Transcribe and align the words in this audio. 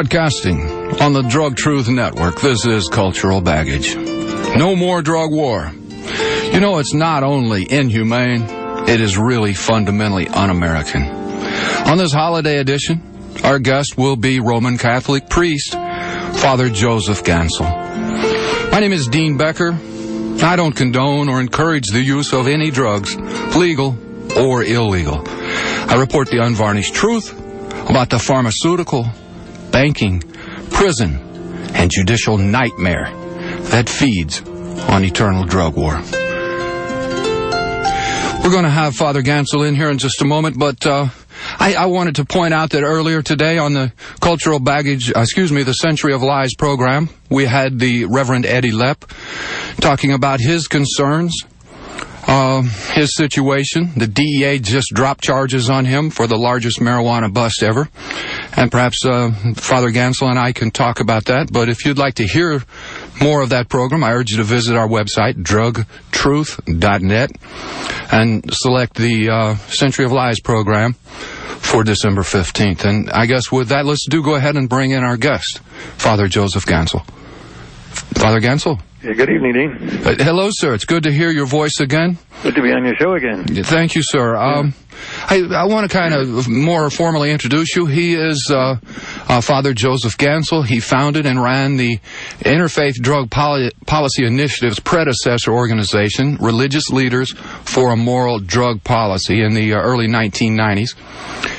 Broadcasting 0.00 0.62
on 1.02 1.12
the 1.12 1.20
Drug 1.20 1.56
Truth 1.56 1.90
Network, 1.90 2.40
this 2.40 2.64
is 2.64 2.88
Cultural 2.88 3.42
Baggage. 3.42 3.94
No 4.56 4.74
more 4.74 5.02
drug 5.02 5.30
war. 5.30 5.70
You 6.54 6.58
know, 6.58 6.78
it's 6.78 6.94
not 6.94 7.22
only 7.22 7.70
inhumane, 7.70 8.46
it 8.88 8.98
is 9.02 9.18
really 9.18 9.52
fundamentally 9.52 10.26
un 10.26 10.48
American. 10.48 11.02
On 11.02 11.98
this 11.98 12.14
holiday 12.14 12.60
edition, 12.60 13.02
our 13.44 13.58
guest 13.58 13.98
will 13.98 14.16
be 14.16 14.40
Roman 14.40 14.78
Catholic 14.78 15.28
priest, 15.28 15.72
Father 15.72 16.70
Joseph 16.70 17.22
Gansel. 17.22 17.66
My 18.72 18.80
name 18.80 18.94
is 18.94 19.06
Dean 19.06 19.36
Becker. 19.36 19.78
I 20.42 20.56
don't 20.56 20.74
condone 20.74 21.28
or 21.28 21.42
encourage 21.42 21.88
the 21.88 22.00
use 22.00 22.32
of 22.32 22.48
any 22.48 22.70
drugs, 22.70 23.14
legal 23.54 23.98
or 24.34 24.64
illegal. 24.64 25.22
I 25.26 25.96
report 25.98 26.30
the 26.30 26.42
unvarnished 26.42 26.94
truth 26.94 27.38
about 27.90 28.08
the 28.08 28.18
pharmaceutical, 28.18 29.06
banking, 29.70 30.20
prison, 30.70 31.16
and 31.74 31.90
judicial 31.90 32.38
nightmare 32.38 33.10
that 33.70 33.88
feeds 33.88 34.40
on 34.88 35.04
eternal 35.04 35.44
drug 35.44 35.76
war. 35.76 36.00
We're 38.42 38.50
going 38.50 38.64
to 38.64 38.70
have 38.70 38.94
Father 38.94 39.22
Gansel 39.22 39.68
in 39.68 39.74
here 39.74 39.90
in 39.90 39.98
just 39.98 40.22
a 40.22 40.24
moment, 40.24 40.58
but 40.58 40.86
uh, 40.86 41.08
I, 41.58 41.74
I, 41.74 41.86
wanted 41.86 42.16
to 42.16 42.24
point 42.24 42.54
out 42.54 42.70
that 42.70 42.82
earlier 42.82 43.22
today 43.22 43.58
on 43.58 43.74
the 43.74 43.92
Cultural 44.20 44.58
Baggage, 44.58 45.12
uh, 45.14 45.20
excuse 45.20 45.52
me, 45.52 45.62
the 45.62 45.74
Century 45.74 46.14
of 46.14 46.22
Lies 46.22 46.54
program, 46.54 47.10
we 47.28 47.44
had 47.44 47.78
the 47.78 48.06
Reverend 48.06 48.46
Eddy 48.46 48.72
Lepp 48.72 49.10
talking 49.80 50.12
about 50.12 50.40
his 50.40 50.68
concerns 50.68 51.36
uh, 52.30 52.62
his 52.92 53.14
situation. 53.16 53.90
The 53.96 54.06
DEA 54.06 54.60
just 54.60 54.92
dropped 54.94 55.24
charges 55.24 55.68
on 55.68 55.84
him 55.84 56.10
for 56.10 56.28
the 56.28 56.36
largest 56.36 56.78
marijuana 56.78 57.32
bust 57.32 57.62
ever. 57.62 57.88
And 58.56 58.70
perhaps 58.70 59.04
uh, 59.04 59.32
Father 59.56 59.90
Gansel 59.90 60.28
and 60.28 60.38
I 60.38 60.52
can 60.52 60.70
talk 60.70 61.00
about 61.00 61.24
that. 61.24 61.52
But 61.52 61.68
if 61.68 61.84
you'd 61.84 61.98
like 61.98 62.14
to 62.14 62.26
hear 62.26 62.62
more 63.20 63.42
of 63.42 63.48
that 63.50 63.68
program, 63.68 64.04
I 64.04 64.12
urge 64.12 64.30
you 64.30 64.36
to 64.36 64.44
visit 64.44 64.76
our 64.76 64.86
website, 64.86 65.42
drugtruth.net, 65.42 67.30
and 68.12 68.54
select 68.54 68.94
the 68.94 69.28
uh, 69.28 69.56
Century 69.56 70.04
of 70.04 70.12
Lies 70.12 70.38
program 70.40 70.92
for 70.92 71.82
December 71.82 72.22
15th. 72.22 72.84
And 72.84 73.10
I 73.10 73.26
guess 73.26 73.50
with 73.50 73.70
that, 73.70 73.84
let's 73.84 74.06
do 74.08 74.22
go 74.22 74.36
ahead 74.36 74.56
and 74.56 74.68
bring 74.68 74.92
in 74.92 75.02
our 75.02 75.16
guest, 75.16 75.58
Father 75.98 76.28
Joseph 76.28 76.64
Gansel. 76.64 77.04
Father 78.14 78.38
Gansel? 78.40 78.80
Yeah, 79.02 79.14
good 79.14 79.30
evening, 79.30 79.52
Dean. 79.54 79.70
Uh, 80.06 80.14
hello, 80.18 80.48
sir. 80.52 80.74
It's 80.74 80.84
good 80.84 81.04
to 81.04 81.12
hear 81.12 81.30
your 81.30 81.46
voice 81.46 81.80
again. 81.80 82.18
Good 82.42 82.54
to 82.54 82.62
be 82.62 82.70
on 82.70 82.84
your 82.84 82.94
show 82.96 83.14
again. 83.14 83.44
Thank 83.46 83.94
you, 83.94 84.02
sir. 84.04 84.36
Um, 84.36 84.74
I, 85.28 85.42
I 85.54 85.64
want 85.64 85.90
to 85.90 85.96
kind 85.96 86.14
of 86.14 86.48
more 86.48 86.90
formally 86.90 87.30
introduce 87.30 87.76
you. 87.76 87.86
He 87.86 88.14
is 88.14 88.50
uh, 88.50 88.76
uh, 89.28 89.40
Father 89.40 89.74
Joseph 89.74 90.16
Gansel. 90.16 90.62
He 90.64 90.80
founded 90.80 91.26
and 91.26 91.42
ran 91.42 91.76
the 91.76 91.98
Interfaith 92.40 92.94
Drug 92.94 93.30
Poli 93.30 93.70
Policy 93.86 94.24
Initiative's 94.24 94.80
predecessor 94.80 95.52
organization, 95.52 96.36
Religious 96.36 96.90
Leaders 96.90 97.32
for 97.32 97.92
a 97.92 97.96
Moral 97.96 98.38
Drug 98.38 98.82
Policy, 98.84 99.42
in 99.42 99.54
the 99.54 99.74
uh, 99.74 99.80
early 99.80 100.08
1990s. 100.08 100.96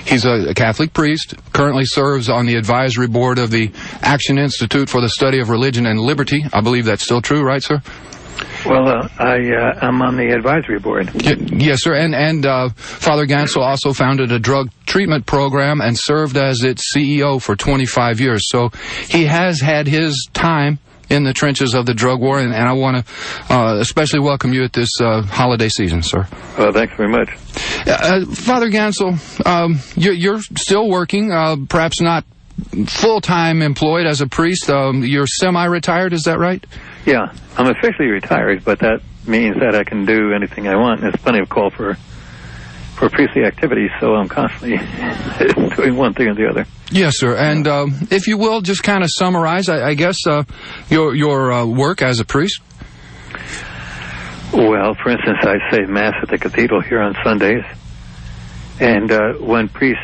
He's 0.08 0.26
a, 0.26 0.50
a, 0.50 0.54
Catholic 0.54 0.94
priest, 0.94 1.36
currently 1.54 1.86
serves 1.86 2.30
on 2.30 2.46
the 2.46 2.56
advisory 2.56 3.08
board 3.08 3.40
of 3.40 3.52
the 3.52 3.72
Acton 4.02 4.38
Institute 4.38 4.90
for 4.90 5.02
the 5.02 5.10
Study 5.10 5.40
of 5.40 5.50
Religion 5.50 5.86
and 5.86 6.00
Liberty. 6.00 6.44
I 6.54 6.62
believe 6.62 6.86
that's 6.86 7.04
still 7.04 7.22
true, 7.22 7.44
right, 7.44 7.64
sir? 7.64 7.82
Well, 8.66 8.88
uh, 8.88 9.08
I 9.18 9.52
uh, 9.54 9.80
I'm 9.82 10.02
on 10.02 10.18
the 10.18 10.32
advisory 10.32 10.80
board. 10.80 11.12
Y 11.14 11.36
yes, 11.58 11.84
sir. 11.84 11.96
And 11.96 12.16
and 12.16 12.46
uh, 12.46 12.70
Father 12.76 13.26
Gansel 13.26 13.64
also 13.64 13.94
founded 13.94 14.32
a 14.32 14.40
drug 14.40 14.70
treatment 14.86 15.26
program 15.26 15.82
and 15.82 15.98
served 15.98 16.38
as 16.38 16.64
its 16.64 16.94
CEO 16.96 17.42
for 17.42 17.56
25 17.56 18.20
years. 18.20 18.50
So 18.50 18.70
he 19.08 19.26
has 19.26 19.60
had 19.60 19.88
his 19.88 20.28
time 20.34 20.80
in 21.12 21.26
the 21.26 21.34
trenches 21.34 21.74
of 21.74 21.86
the 21.86 21.94
drug 21.94 22.22
war, 22.22 22.40
and, 22.40 22.54
and 22.54 22.68
I 22.68 22.74
want 22.74 23.06
to 23.06 23.54
uh, 23.54 23.76
especially 23.80 24.22
welcome 24.22 24.54
you 24.54 24.64
at 24.64 24.74
this 24.74 24.90
uh, 25.02 25.24
holiday 25.24 25.68
season, 25.68 26.02
sir. 26.02 26.26
Well, 26.58 26.72
thanks 26.72 26.96
very 26.96 27.10
much. 27.10 27.30
Uh, 27.86 28.26
Father 28.26 28.70
Gansel, 28.70 29.18
um, 29.46 29.80
you're, 29.96 30.14
you're, 30.14 30.40
still 30.40 30.90
working, 30.90 31.32
uh, 31.32 31.58
perhaps 31.68 32.00
not 32.00 32.24
full-time 32.88 33.62
employed 33.62 34.06
as 34.06 34.22
a 34.22 34.28
priest. 34.28 34.70
Um, 34.70 35.04
you're 35.04 35.28
semi-retired, 35.28 36.14
is 36.14 36.24
that 36.24 36.40
right? 36.40 36.66
Yeah, 37.06 37.34
I'm 37.58 37.68
officially 37.68 38.10
retired, 38.10 38.64
but 38.64 38.80
that 38.80 39.02
means 39.28 39.56
that 39.60 39.76
I 39.76 39.84
can 39.84 40.06
do 40.06 40.34
anything 40.34 40.68
I 40.68 40.76
want. 40.76 41.02
There's 41.02 41.16
plenty 41.18 41.40
of 41.40 41.50
call 41.50 41.70
for 41.70 41.98
for 42.96 43.10
priestly 43.10 43.44
activities, 43.44 43.90
so 44.00 44.14
I'm 44.14 44.30
constantly 44.30 44.78
doing 45.76 45.96
one 45.96 46.14
thing 46.14 46.28
or 46.28 46.36
the 46.36 46.48
other. 46.48 46.68
Yes, 46.92 47.18
sir. 47.18 47.36
And 47.36 47.68
uh, 47.68 47.88
if 48.12 48.28
you 48.28 48.38
will, 48.38 48.62
just 48.62 48.84
kind 48.84 49.04
of 49.04 49.10
summarize, 49.12 49.70
I, 49.70 49.90
I 49.90 49.94
guess, 49.96 50.18
uh, 50.28 50.44
your 50.90 51.16
your 51.16 51.52
uh, 51.52 51.66
work 51.66 52.02
as 52.02 52.20
a 52.20 52.26
priest. 52.26 52.62
Well, 54.54 54.94
for 55.02 55.10
instance, 55.10 55.40
I 55.42 55.58
say 55.72 55.80
mass 55.88 56.14
at 56.22 56.30
the 56.30 56.38
cathedral 56.38 56.82
here 56.82 57.02
on 57.02 57.16
Sundays, 57.24 57.64
and 58.80 59.12
uh, 59.12 59.34
when 59.40 59.70
priests, 59.70 60.04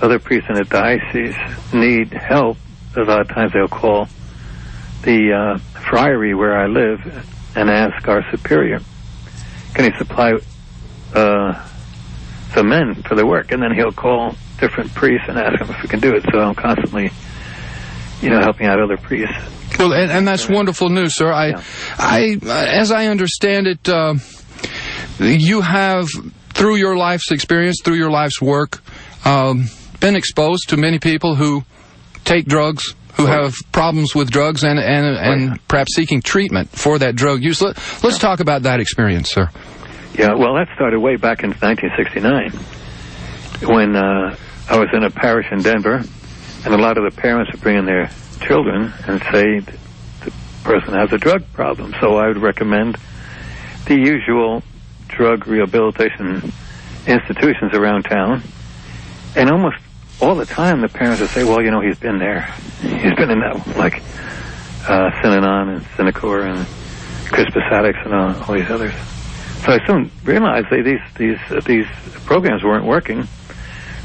other 0.00 0.18
priests 0.18 0.48
in 0.48 0.54
the 0.54 0.64
diocese 0.64 1.34
need 1.74 2.12
help, 2.12 2.56
a 2.96 3.00
lot 3.00 3.20
of 3.20 3.28
times 3.28 3.52
they'll 3.52 3.68
call 3.68 4.08
the 5.02 5.32
uh, 5.32 5.58
friary 5.88 6.34
where 6.34 6.56
I 6.56 6.66
live 6.66 7.00
and 7.56 7.70
ask 7.70 8.06
our 8.08 8.22
superior, 8.30 8.80
can 9.74 9.90
he 9.90 9.98
supply 9.98 10.34
uh, 11.14 11.66
some 12.54 12.68
men 12.68 13.02
for 13.02 13.14
the 13.14 13.26
work? 13.26 13.52
And 13.52 13.62
then 13.62 13.74
he'll 13.74 13.92
call 13.92 14.34
different 14.58 14.92
priests 14.94 15.26
and 15.28 15.38
ask 15.38 15.58
them 15.58 15.70
if 15.70 15.82
we 15.82 15.88
can 15.88 16.00
do 16.00 16.14
it. 16.14 16.24
So 16.32 16.40
I'm 16.40 16.54
constantly, 16.54 17.10
you 18.20 18.30
know, 18.30 18.40
helping 18.40 18.66
out 18.66 18.80
other 18.80 18.96
priests. 18.96 19.36
Well, 19.78 19.92
and, 19.92 20.10
and 20.10 20.26
that's 20.26 20.48
wonderful 20.48 20.88
news, 20.88 21.14
sir. 21.14 21.30
I, 21.32 21.48
yeah. 21.48 21.62
I, 21.98 22.38
as 22.42 22.90
I 22.90 23.06
understand 23.06 23.66
it, 23.66 23.88
uh, 23.88 24.14
you 25.18 25.60
have, 25.60 26.08
through 26.50 26.76
your 26.76 26.96
life's 26.96 27.30
experience, 27.30 27.80
through 27.84 27.96
your 27.96 28.10
life's 28.10 28.40
work, 28.40 28.82
um, 29.24 29.68
been 30.00 30.16
exposed 30.16 30.70
to 30.70 30.76
many 30.76 30.98
people 30.98 31.36
who 31.36 31.64
take 32.24 32.46
drugs, 32.46 32.94
who 33.18 33.26
have 33.26 33.56
problems 33.72 34.14
with 34.14 34.30
drugs 34.30 34.62
and 34.64 34.78
and, 34.78 35.06
and 35.06 35.68
perhaps 35.68 35.94
seeking 35.94 36.22
treatment 36.22 36.70
for 36.70 36.98
that 37.00 37.16
drug 37.16 37.42
use. 37.42 37.60
Let, 37.60 37.76
us 38.04 38.18
talk 38.18 38.40
about 38.40 38.62
that 38.62 38.80
experience, 38.80 39.30
sir. 39.30 39.50
Yeah, 40.14 40.34
well, 40.34 40.54
that 40.54 40.68
started 40.74 41.00
way 41.00 41.16
back 41.16 41.42
in 41.42 41.50
1969 41.50 42.50
when 43.68 43.96
uh, 43.96 44.36
I 44.68 44.78
was 44.78 44.88
in 44.92 45.02
a 45.02 45.10
parish 45.10 45.46
in 45.50 45.62
Denver, 45.62 46.02
and 46.64 46.74
a 46.74 46.78
lot 46.78 46.96
of 46.96 47.04
the 47.04 47.20
parents 47.20 47.52
would 47.52 47.60
bring 47.60 47.76
in 47.76 47.86
their 47.86 48.08
children 48.40 48.92
and 49.06 49.20
say 49.32 49.60
the 49.60 50.32
person 50.62 50.94
has 50.94 51.12
a 51.12 51.18
drug 51.18 51.44
problem. 51.52 51.94
So 52.00 52.16
I 52.16 52.28
would 52.28 52.38
recommend 52.38 52.98
the 53.86 53.96
usual 53.96 54.62
drug 55.08 55.46
rehabilitation 55.48 56.52
institutions 57.06 57.74
around 57.74 58.04
town, 58.04 58.42
and 59.34 59.50
almost 59.50 59.76
all 60.20 60.34
the 60.34 60.46
time 60.46 60.80
the 60.80 60.88
parents 60.88 61.20
would 61.20 61.30
say, 61.30 61.44
well, 61.44 61.62
you 61.62 61.70
know, 61.70 61.80
he's 61.80 61.98
been 61.98 62.18
there. 62.18 62.42
He's 62.80 63.14
been 63.14 63.30
in 63.30 63.40
that, 63.40 63.76
like, 63.76 64.02
uh, 64.88 65.10
Synanon 65.20 65.76
and 65.76 65.84
Synacor 65.96 66.44
and 66.44 66.66
Crispus 67.30 67.62
Attucks 67.70 68.04
and 68.04 68.14
all, 68.14 68.34
all 68.42 68.54
these 68.54 68.70
others. 68.70 68.94
So 69.64 69.72
I 69.72 69.86
soon 69.86 70.10
realized 70.24 70.68
that 70.70 70.82
these, 70.84 71.00
these, 71.16 71.38
uh, 71.50 71.60
these 71.64 71.86
programs 72.24 72.64
weren't 72.64 72.84
working. 72.84 73.28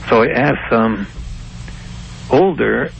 So 0.09 0.23
I 0.23 0.27
asked 0.27 0.69
some 0.69 1.07
older 2.29 2.91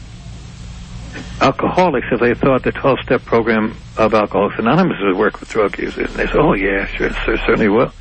alcoholics 1.41 2.07
if 2.11 2.19
they 2.19 2.33
thought 2.33 2.63
the 2.63 2.71
12-step 2.71 3.25
program 3.25 3.75
of 3.97 4.13
Alcoholics 4.13 4.57
Anonymous 4.57 4.97
would 5.01 5.17
work 5.17 5.39
with 5.39 5.49
drug 5.49 5.77
users. 5.77 6.09
And 6.09 6.15
they 6.15 6.27
said, 6.27 6.37
oh, 6.37 6.53
yeah, 6.53 6.85
sure, 6.87 7.11
sure 7.11 7.37
certainly 7.39 7.69
will. 7.69 7.91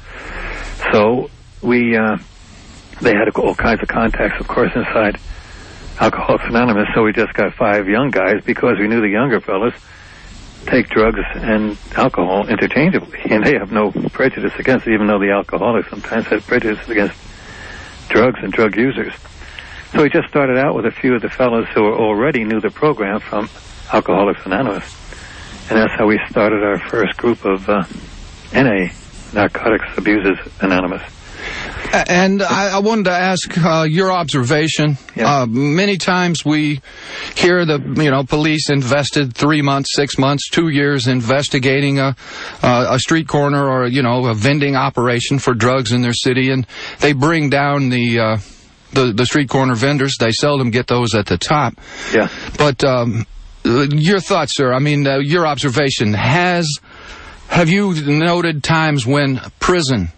So 0.93 1.31
we... 1.61 1.97
Uh, 1.97 2.17
they 3.03 3.15
had 3.15 3.29
all 3.37 3.55
kinds 3.55 3.83
of 3.83 3.89
contacts, 3.89 4.41
of 4.41 4.47
course, 4.47 4.71
inside 4.75 5.19
Alcoholics 6.01 6.45
Anonymous. 6.47 6.89
So 6.95 7.03
we 7.03 7.13
just 7.13 7.35
got 7.35 7.55
five 7.55 7.89
young 7.89 8.11
guys 8.11 8.43
because 8.45 8.79
we 8.79 8.87
knew 8.87 9.01
the 9.01 9.09
younger 9.09 9.41
fellas 9.41 9.75
take 10.67 10.89
drugs 10.89 11.21
and 11.35 11.77
alcohol 11.97 12.47
interchangeably, 12.47 13.19
and 13.31 13.45
they 13.45 13.55
have 13.55 13.73
no 13.73 13.91
prejudice 13.91 14.53
against 14.59 14.87
it, 14.87 14.95
even 14.95 15.09
though 15.09 15.19
the 15.19 15.31
alcoholics 15.31 15.91
sometimes 15.91 16.27
have 16.27 16.47
prejudice 16.47 16.89
against 16.89 17.17
drugs 18.09 18.39
and 18.43 18.53
drug 18.53 18.77
users. 18.77 19.13
So 19.93 20.03
we 20.03 20.09
just 20.09 20.29
started 20.29 20.57
out 20.57 20.75
with 20.75 20.87
a 20.87 20.91
few 20.91 21.15
of 21.15 21.23
the 21.23 21.29
fellows 21.29 21.67
who 21.75 21.83
already 21.83 22.45
knew 22.45 22.61
the 22.61 22.71
program 22.71 23.21
from 23.21 23.51
Alcoholics 23.93 24.47
Anonymous, 24.47 24.85
and 25.69 25.79
that's 25.79 25.93
how 25.99 26.07
we 26.07 26.21
started 26.31 26.63
our 26.63 26.79
first 26.79 27.17
group 27.17 27.45
of 27.45 27.69
uh, 27.69 27.85
NA, 28.55 28.93
Narcotics 29.35 29.99
Abusers 29.99 30.39
Anonymous. 30.61 31.03
And 31.93 32.43
I, 32.43 32.77
I, 32.77 32.79
wanted 32.79 33.05
to 33.05 33.13
ask 33.13 33.59
uh, 33.59 33.83
your 33.83 34.11
observation. 34.11 34.97
Yeah. 35.15 35.43
Uh, 35.43 35.47
many 35.47 35.99
times 35.99 36.43
we 36.43 36.81
hear 37.35 37.67
the 37.67 37.81
you 37.97 38.11
know 38.11 38.25
police 38.25 38.71
invested 38.71 39.35
three 39.35 39.61
months, 39.61 39.91
six 39.95 40.17
months, 40.17 40.49
two 40.49 40.69
years 40.69 41.07
investigating 41.07 41.99
a 41.99 42.17
a 42.63 42.99
street 42.99 43.29
corner 43.29 43.69
or 43.69 43.87
you 43.87 44.03
know 44.03 44.27
a 44.27 44.35
vending 44.35 44.75
operation 44.75 45.39
for 45.39 45.53
drugs 45.53 45.93
in 45.93 46.01
their 46.01 46.15
city, 46.15 46.51
and 46.51 46.67
they 47.01 47.13
bring 47.13 47.51
down 47.51 47.91
the 47.91 48.19
uh, 48.19 48.37
the, 48.93 49.13
the 49.13 49.27
street 49.27 49.51
corner 49.51 49.75
vendors. 49.75 50.17
They 50.19 50.33
seldom 50.33 50.71
get 50.71 50.87
those 50.87 51.15
at 51.15 51.27
the 51.27 51.37
top. 51.37 51.75
Yeah. 52.15 52.29
But 52.57 52.83
um, 52.85 53.27
uh, 53.65 53.87
your 53.91 54.21
thoughts, 54.21 54.57
sir. 54.57 54.73
I 54.73 54.79
mean, 54.79 55.07
uh, 55.07 55.19
your 55.19 55.47
observation 55.47 56.15
has. 56.15 56.69
Have 57.49 57.69
you 57.69 57.93
noted 58.07 58.65
times 58.65 59.07
when 59.07 59.39
prison 59.61 60.09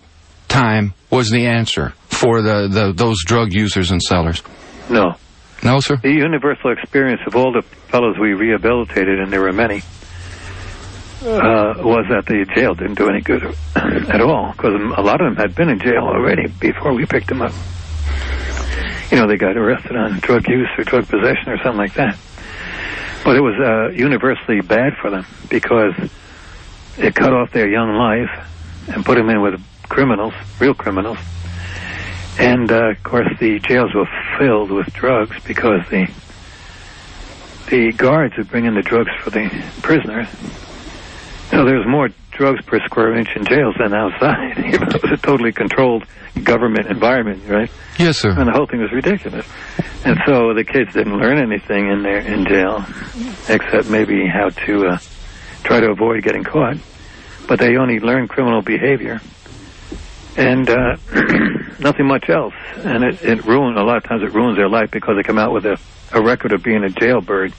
time 0.55 0.95
was 1.11 1.31
the 1.31 1.47
answer 1.47 1.91
for 2.07 2.43
the, 2.43 2.69
the 2.69 2.93
those 2.95 3.23
drug 3.25 3.53
users 3.53 3.91
and 3.91 4.01
sellers? 4.01 4.43
No. 4.89 5.15
No, 5.63 5.81
sir. 5.81 5.97
The 5.97 6.13
universal 6.13 6.73
experience 6.73 7.23
of 7.27 7.37
all 7.37 7.53
the 7.53 7.63
fellows 7.89 8.17
we 8.21 8.35
rehabilitated, 8.35 9.19
and 9.19 9.33
there 9.33 9.41
were 9.41 9.53
many, 9.53 9.79
uh, 11.23 11.81
was 11.81 12.05
that 12.11 12.25
the 12.27 12.45
jail 12.55 12.75
didn't 12.75 12.99
do 12.99 13.09
any 13.09 13.23
good 13.23 13.43
at 13.75 14.21
all 14.21 14.53
because 14.53 14.75
a 14.75 15.03
lot 15.03 15.21
of 15.21 15.27
them 15.27 15.37
had 15.37 15.55
been 15.55 15.71
in 15.71 15.81
jail 15.81 16.05
already 16.05 16.49
before 16.61 16.95
we 16.95 17.07
picked 17.07 17.29
them 17.29 17.41
up. 17.41 17.53
You 19.11 19.19
know, 19.19 19.27
they 19.27 19.37
got 19.37 19.57
arrested 19.57 19.97
on 19.97 20.19
drug 20.21 20.47
use 20.49 20.69
or 20.77 20.85
drug 20.85 21.09
possession 21.09 21.49
or 21.49 21.57
something 21.63 21.79
like 21.79 21.95
that. 21.95 22.19
But 23.25 23.37
it 23.37 23.41
was 23.41 23.55
uh, 23.59 23.97
universally 23.97 24.61
bad 24.61 24.93
for 25.01 25.11
them 25.11 25.25
because 25.49 25.95
it 26.99 27.15
cut 27.15 27.33
off 27.33 27.53
their 27.53 27.69
young 27.71 27.95
life 27.95 28.31
and 28.89 29.05
put 29.05 29.17
them 29.17 29.31
in 29.31 29.41
with 29.41 29.55
criminals, 29.89 30.35
real 30.61 30.75
criminals. 30.75 31.19
And 32.39 32.71
uh, 32.71 32.91
of 32.91 33.03
course, 33.03 33.29
the 33.39 33.61
jails 33.61 33.95
were 33.95 34.09
filled 34.39 34.71
with 34.71 34.93
drugs 34.93 35.37
because 35.45 35.89
the 35.91 36.11
the 37.69 37.93
guards 37.93 38.37
would 38.37 38.51
bring 38.51 38.67
in 38.67 38.75
the 38.75 38.83
drugs 38.83 39.11
for 39.23 39.31
the 39.31 39.49
prisoners. 39.83 40.29
So 41.51 41.65
there 41.65 41.77
was 41.77 41.87
more 41.87 42.09
drugs 42.31 42.63
per 42.67 42.79
square 42.85 43.17
inch 43.17 43.29
in 43.37 43.45
jails 43.45 43.75
than 43.79 43.95
outside. 43.95 44.59
it 44.59 44.81
was 44.81 45.13
a 45.13 45.17
totally 45.17 45.53
controlled 45.53 46.05
government 46.43 46.89
environment, 46.89 47.43
right? 47.49 47.71
Yes, 47.99 48.19
sir. 48.19 48.31
And 48.31 48.49
the 48.49 48.53
whole 48.53 48.67
thing 48.67 48.81
was 48.81 48.93
ridiculous. 48.93 49.47
And 50.05 50.19
so 50.27 50.53
the 50.53 50.65
kids 50.65 50.93
didn't 50.93 51.17
learn 51.17 51.39
anything 51.39 51.89
in 51.91 52.03
there 52.03 52.19
in 52.19 52.45
jail, 52.47 52.85
except 53.49 53.89
maybe 53.89 54.27
how 54.27 54.51
to 54.67 54.87
uh, 54.89 54.99
try 55.63 55.81
to 55.81 55.91
avoid 55.91 56.23
getting 56.23 56.45
caught. 56.45 56.77
But 57.47 57.61
they 57.61 57.77
only 57.77 58.01
learned 58.01 58.29
criminal 58.31 58.63
behavior 58.63 59.21
and 60.37 60.69
uh, 60.69 60.97
nothing 61.79 62.07
much 62.07 62.29
else. 62.29 62.55
And 62.79 63.05
it, 63.05 63.23
it 63.23 63.45
ruined, 63.45 63.79
a 63.79 63.85
lot 63.85 63.99
of 63.99 64.05
times 64.05 64.23
it 64.23 64.35
ruins 64.35 64.57
their 64.57 64.69
life 64.69 64.91
because 64.91 65.15
they 65.17 65.23
come 65.23 65.39
out 65.39 65.53
with 65.53 65.67
a, 65.67 65.79
a 66.13 66.23
record 66.23 66.53
of 66.53 66.63
being 66.63 66.85
a 66.85 66.89
jailbird, 66.89 67.53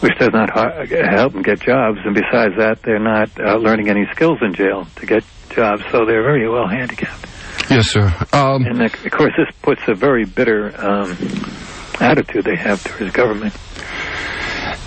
which 0.00 0.12
does 0.18 0.30
not 0.32 0.50
help 0.54 1.32
them 1.32 1.42
get 1.42 1.60
jobs. 1.60 1.98
And 2.04 2.14
besides 2.14 2.54
that, 2.58 2.80
they're 2.82 2.98
not 2.98 3.30
uh, 3.38 3.56
learning 3.56 3.88
any 3.88 4.06
skills 4.14 4.38
in 4.42 4.54
jail 4.54 4.86
to 4.96 5.06
get 5.06 5.24
jobs, 5.50 5.82
so 5.90 6.04
they're 6.04 6.22
very 6.22 6.48
well 6.48 6.68
handicapped. 6.68 7.26
Yes, 7.70 7.90
sir. 7.90 8.12
Um, 8.32 8.64
and 8.66 8.82
of 8.82 8.92
course, 9.10 9.32
this 9.36 9.54
puts 9.62 9.80
a 9.88 9.94
very 9.94 10.24
bitter 10.24 10.72
um, 10.78 11.16
attitude 12.00 12.44
they 12.44 12.56
have 12.56 12.82
towards 12.84 13.12
government. 13.12 13.54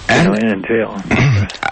And 0.07 0.35
you 0.35 0.47
know, 0.47 0.53
in 0.53 0.63
jail. 0.63 0.95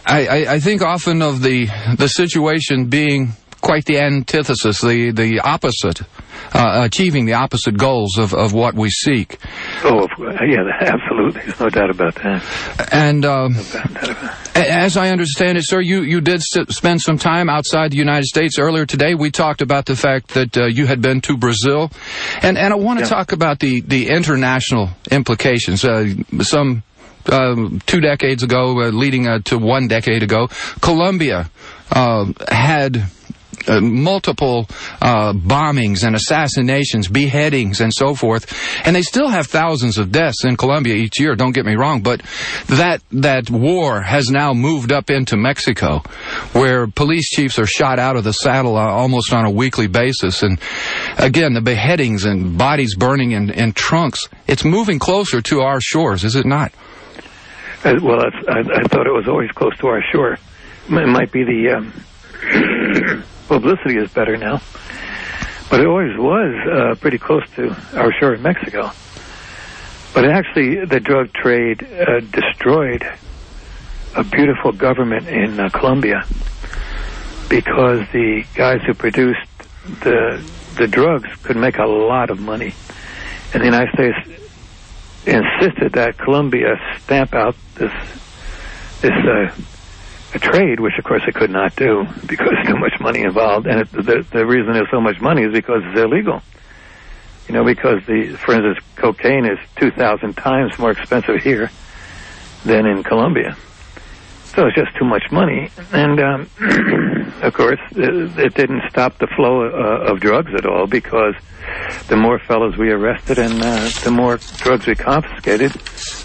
I, 0.06 0.27
I, 0.27 0.53
I 0.53 0.59
think 0.59 0.81
often 0.81 1.21
of 1.21 1.41
the 1.41 1.68
the 1.97 2.07
situation 2.07 2.85
being 2.85 3.33
quite 3.62 3.86
the 3.86 4.00
antithesis, 4.00 4.81
the 4.81 5.12
the 5.12 5.39
opposite, 5.42 6.01
uh, 6.54 6.81
achieving 6.83 7.25
the 7.25 7.33
opposite 7.33 7.77
goals 7.77 8.18
of, 8.18 8.33
of 8.33 8.54
what 8.54 8.74
we 8.75 8.89
seek. 8.89 9.38
Oh, 9.83 10.07
yeah, 10.45 10.63
absolutely. 10.81 11.42
No 11.59 11.69
doubt 11.69 11.89
about 11.89 12.15
that. 12.15 12.88
And 12.92 13.25
um, 13.25 13.56
as 14.56 14.98
I 14.98 15.09
understand 15.09 15.57
it, 15.57 15.68
sir, 15.68 15.81
you, 15.81 16.01
you 16.01 16.21
did 16.21 16.42
spend 16.42 17.01
some 17.01 17.18
time 17.18 17.50
outside 17.50 17.92
the 17.92 17.98
United 17.98 18.25
States 18.25 18.57
earlier 18.59 18.86
today. 18.86 19.15
We 19.15 19.31
talked 19.31 19.62
about 19.62 19.86
the 19.86 19.95
fact 19.95 20.30
that 20.30 20.57
uh, 20.57 20.65
you 20.65 20.86
had 20.86 21.01
been 21.01 21.21
to 21.21 21.38
Brazil, 21.38 21.92
and 22.42 22.57
and 22.57 22.74
I 22.74 22.77
want 22.77 23.00
to 23.00 23.06
Yeah. 23.06 23.09
talk 23.09 23.31
about 23.31 23.59
the 23.59 23.81
the 23.81 24.09
international 24.09 24.89
implications. 25.12 25.83
Uh, 25.83 26.13
some. 26.42 26.83
Uh, 27.30 27.68
two 27.86 28.00
decades 28.00 28.42
ago, 28.42 28.80
uh, 28.80 28.88
leading 28.88 29.27
uh, 29.27 29.39
to 29.44 29.57
one 29.57 29.89
decade 29.89 30.24
ago, 30.24 30.48
Colombia 30.80 31.50
uh, 31.92 32.24
had 32.48 33.04
uh, 33.67 33.81
multiple 33.81 34.67
uh, 35.01 35.33
bombings 35.33 36.05
and 36.05 36.15
assassinations, 36.15 37.07
beheadings, 37.07 37.81
and 37.81 37.93
so 37.93 38.15
forth, 38.15 38.53
and 38.85 38.95
they 38.95 39.01
still 39.01 39.27
have 39.27 39.47
thousands 39.47 39.97
of 39.97 40.11
deaths 40.11 40.43
in 40.45 40.57
Colombia 40.57 40.95
each 40.95 41.19
year. 41.19 41.35
Don't 41.35 41.53
get 41.53 41.65
me 41.65 41.75
wrong, 41.75 42.01
but 42.01 42.21
that 42.67 43.01
that 43.11 43.49
war 43.49 44.01
has 44.01 44.29
now 44.29 44.53
moved 44.53 44.91
up 44.91 45.09
into 45.09 45.37
Mexico, 45.37 45.99
where 46.53 46.87
police 46.87 47.29
chiefs 47.29 47.59
are 47.59 47.65
shot 47.65 47.99
out 47.99 48.15
of 48.15 48.23
the 48.23 48.33
saddle 48.33 48.77
uh, 48.77 48.81
almost 48.81 49.33
on 49.33 49.45
a 49.45 49.51
weekly 49.51 49.87
basis, 49.87 50.43
and 50.43 50.59
again 51.17 51.53
the 51.53 51.61
beheadings 51.61 52.25
and 52.25 52.57
bodies 52.57 52.95
burning 52.95 53.31
in, 53.31 53.49
in 53.49 53.73
trunks. 53.73 54.27
It's 54.47 54.63
moving 54.63 54.99
closer 54.99 55.41
to 55.41 55.61
our 55.61 55.81
shores, 55.81 56.23
is 56.23 56.35
it 56.35 56.45
not? 56.45 56.71
Uh, 57.83 57.93
well, 58.01 58.21
I, 58.47 58.59
I 58.59 58.83
thought 58.87 59.05
it 59.07 59.13
was 59.13 59.27
always 59.27 59.51
close 59.51 59.77
to 59.77 59.87
our 59.87 60.01
shore. 60.11 60.37
It 60.89 61.07
might 61.07 61.31
be 61.31 61.43
the 61.43 61.77
um, 61.77 63.23
publicity 63.47 63.97
is 63.97 64.11
better 64.11 64.38
now, 64.38 64.61
but 65.69 65.79
it 65.79 65.88
always 65.88 66.17
was 66.17 66.53
uh, 66.67 66.95
pretty 66.99 67.17
close 67.17 67.44
to 67.55 67.75
our 67.94 68.11
shore 68.19 68.33
in 68.33 68.41
Mexico. 68.41 68.91
But 70.13 70.25
actually, 70.25 70.85
the 70.85 70.99
drug 70.99 71.33
trade 71.33 71.83
uh, 71.83 72.19
destroyed 72.21 73.03
a 74.15 74.23
beautiful 74.23 74.71
government 74.71 75.27
in 75.27 75.59
uh, 75.59 75.69
Colombia 75.69 76.25
because 77.49 78.07
the 78.11 78.44
guys 78.55 78.81
who 78.85 78.94
produced 78.94 79.47
the 80.03 80.44
the 80.77 80.88
drugs 80.88 81.29
could 81.44 81.57
make 81.57 81.77
a 81.77 81.85
lot 81.85 82.29
of 82.29 82.39
money, 82.39 82.73
and 83.53 83.61
the 83.61 83.65
United 83.65 83.94
States 83.94 84.17
insisted 85.25 85.94
that 85.94 86.17
Colombia 86.17 86.75
stamp 87.03 87.33
out 87.33 87.55
this 87.75 87.91
this 89.01 89.11
uh, 89.11 89.51
a 90.37 90.39
trade, 90.39 90.79
which 90.79 90.97
of 90.97 91.03
course 91.03 91.23
it 91.27 91.35
could 91.35 91.49
not 91.49 91.75
do 91.75 92.05
because 92.25 92.53
too 92.65 92.77
much 92.77 92.99
money 92.99 93.21
involved, 93.21 93.67
and 93.67 93.81
it, 93.81 93.91
the 93.91 94.25
the 94.31 94.45
reason 94.45 94.73
there's 94.73 94.91
so 94.91 95.01
much 95.01 95.19
money 95.19 95.43
is 95.43 95.51
because 95.51 95.81
it's 95.85 95.99
illegal. 95.99 96.41
You 97.47 97.53
know, 97.53 97.63
because 97.63 98.05
the, 98.05 98.35
for 98.43 98.55
instance, 98.55 98.79
cocaine 98.97 99.45
is 99.45 99.57
two 99.77 99.91
thousand 99.91 100.35
times 100.35 100.77
more 100.77 100.91
expensive 100.91 101.41
here 101.41 101.69
than 102.65 102.85
in 102.85 103.03
Colombia. 103.03 103.55
So 104.43 104.65
it's 104.65 104.75
just 104.75 104.95
too 104.97 105.05
much 105.05 105.31
money, 105.31 105.69
and 105.91 106.19
um, 106.19 106.49
of 107.41 107.53
course, 107.53 107.79
it, 107.91 108.39
it 108.39 108.53
didn't 108.53 108.81
stop 108.89 109.17
the 109.19 109.27
flow 109.27 109.67
uh, 109.67 110.11
of 110.11 110.19
drugs 110.19 110.51
at 110.55 110.65
all 110.65 110.87
because 110.87 111.35
the 112.07 112.17
more 112.17 112.39
fellows 112.39 112.75
we 112.77 112.89
arrested 112.91 113.37
and 113.37 113.61
uh, 113.61 113.89
the 114.03 114.11
more 114.11 114.37
drugs 114.57 114.87
we 114.87 114.95
confiscated, 114.95 115.73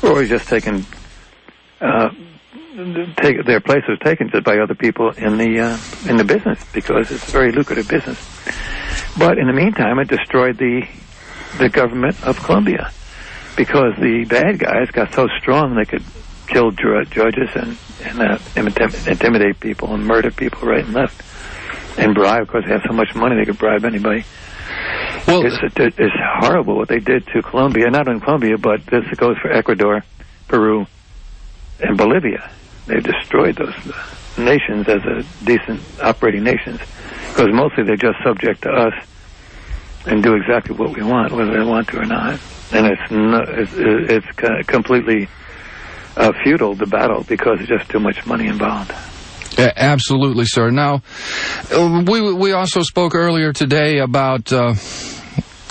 were 0.03 0.11
always 0.11 0.29
just 0.29 0.49
taken. 0.49 0.87
Uh, 1.81 2.11
take 3.17 3.45
their 3.45 3.61
place 3.61 3.83
was 3.89 3.99
taken 4.01 4.31
just 4.31 4.45
by 4.45 4.59
other 4.59 4.75
people 4.75 5.11
in 5.11 5.37
the 5.37 5.61
uh, 5.61 6.11
in 6.11 6.17
the 6.17 6.25
business 6.25 6.65
because 6.73 7.11
it's 7.11 7.29
a 7.29 7.33
very 7.33 7.53
lucrative 7.53 7.89
business. 7.89 8.19
But 9.19 9.39
in 9.39 9.47
the 9.47 9.53
meantime, 9.53 9.99
it 9.99 10.09
destroyed 10.09 10.59
the 10.59 10.87
the 11.59 11.69
government 11.69 12.23
of 12.25 12.43
Colombia 12.43 12.91
because 13.57 13.95
the 14.01 14.25
bad 14.25 14.59
guys 14.59 14.91
got 14.91 15.13
so 15.13 15.29
strong 15.39 15.75
they 15.75 15.85
could 15.85 16.05
kill 16.47 16.71
judges 16.71 17.51
and 17.55 17.77
and 18.05 18.21
uh, 18.21 18.39
intimidate 19.07 19.61
people 19.61 19.95
and 19.95 20.07
murder 20.07 20.31
people 20.31 20.67
right 20.67 20.85
and 20.85 20.95
left 20.95 21.23
and 21.99 22.15
bribe 22.15 22.43
Of 22.43 22.49
course, 22.49 22.65
they 22.65 22.73
have 22.73 22.83
so 22.87 22.95
much 22.95 23.15
money 23.15 23.37
they 23.37 23.45
could 23.45 23.59
bribe 23.59 23.85
anybody. 23.85 24.25
Well, 25.27 25.45
It's, 25.45 25.57
it's 25.77 26.15
horrible 26.41 26.77
what 26.77 26.89
they 26.89 26.99
did 26.99 27.27
to 27.29 27.43
Colombia. 27.43 27.91
Not 27.91 28.09
in 28.09 28.19
Colombia, 28.21 28.57
but 28.59 28.85
this 28.87 29.05
goes 29.17 29.37
for 29.39 29.53
Ecuador, 29.53 30.03
Peru, 30.49 30.87
and 31.81 31.97
Bolivia. 31.97 32.51
They've 32.87 33.03
destroyed 33.03 33.57
those 33.57 33.75
nations 34.39 34.89
as 34.89 35.03
a 35.05 35.45
decent 35.45 35.81
operating 36.03 36.45
nations 36.45 36.81
because 37.29 37.49
mostly 37.53 37.85
they're 37.85 37.97
just 37.97 38.19
subject 38.25 38.63
to 38.63 38.71
us 38.71 38.95
and 40.07 40.23
do 40.23 40.35
exactly 40.35 40.77
what 40.77 40.95
we 40.97 41.03
want, 41.03 41.33
whether 41.33 41.53
they 41.53 41.65
want 41.65 41.89
to 41.89 42.01
or 42.01 42.05
not. 42.05 42.41
And 42.73 42.87
it's 42.87 43.11
not, 43.11 43.49
it's, 43.49 43.73
it's 43.75 44.67
completely 44.67 45.29
uh, 46.17 46.33
futile 46.43 46.75
the 46.75 46.87
battle 46.87 47.25
because 47.25 47.59
there's 47.59 47.81
just 47.81 47.91
too 47.91 48.01
much 48.01 48.27
money 48.27 48.49
involved. 48.49 48.93
Yeah, 49.59 49.73
absolutely, 49.77 50.47
sir. 50.47 50.71
Now, 50.71 51.03
uh, 51.71 52.03
we 52.07 52.33
we 52.33 52.53
also 52.53 52.83
spoke 52.83 53.15
earlier 53.15 53.53
today 53.53 53.99
about 53.99 54.51
uh, 54.51 54.75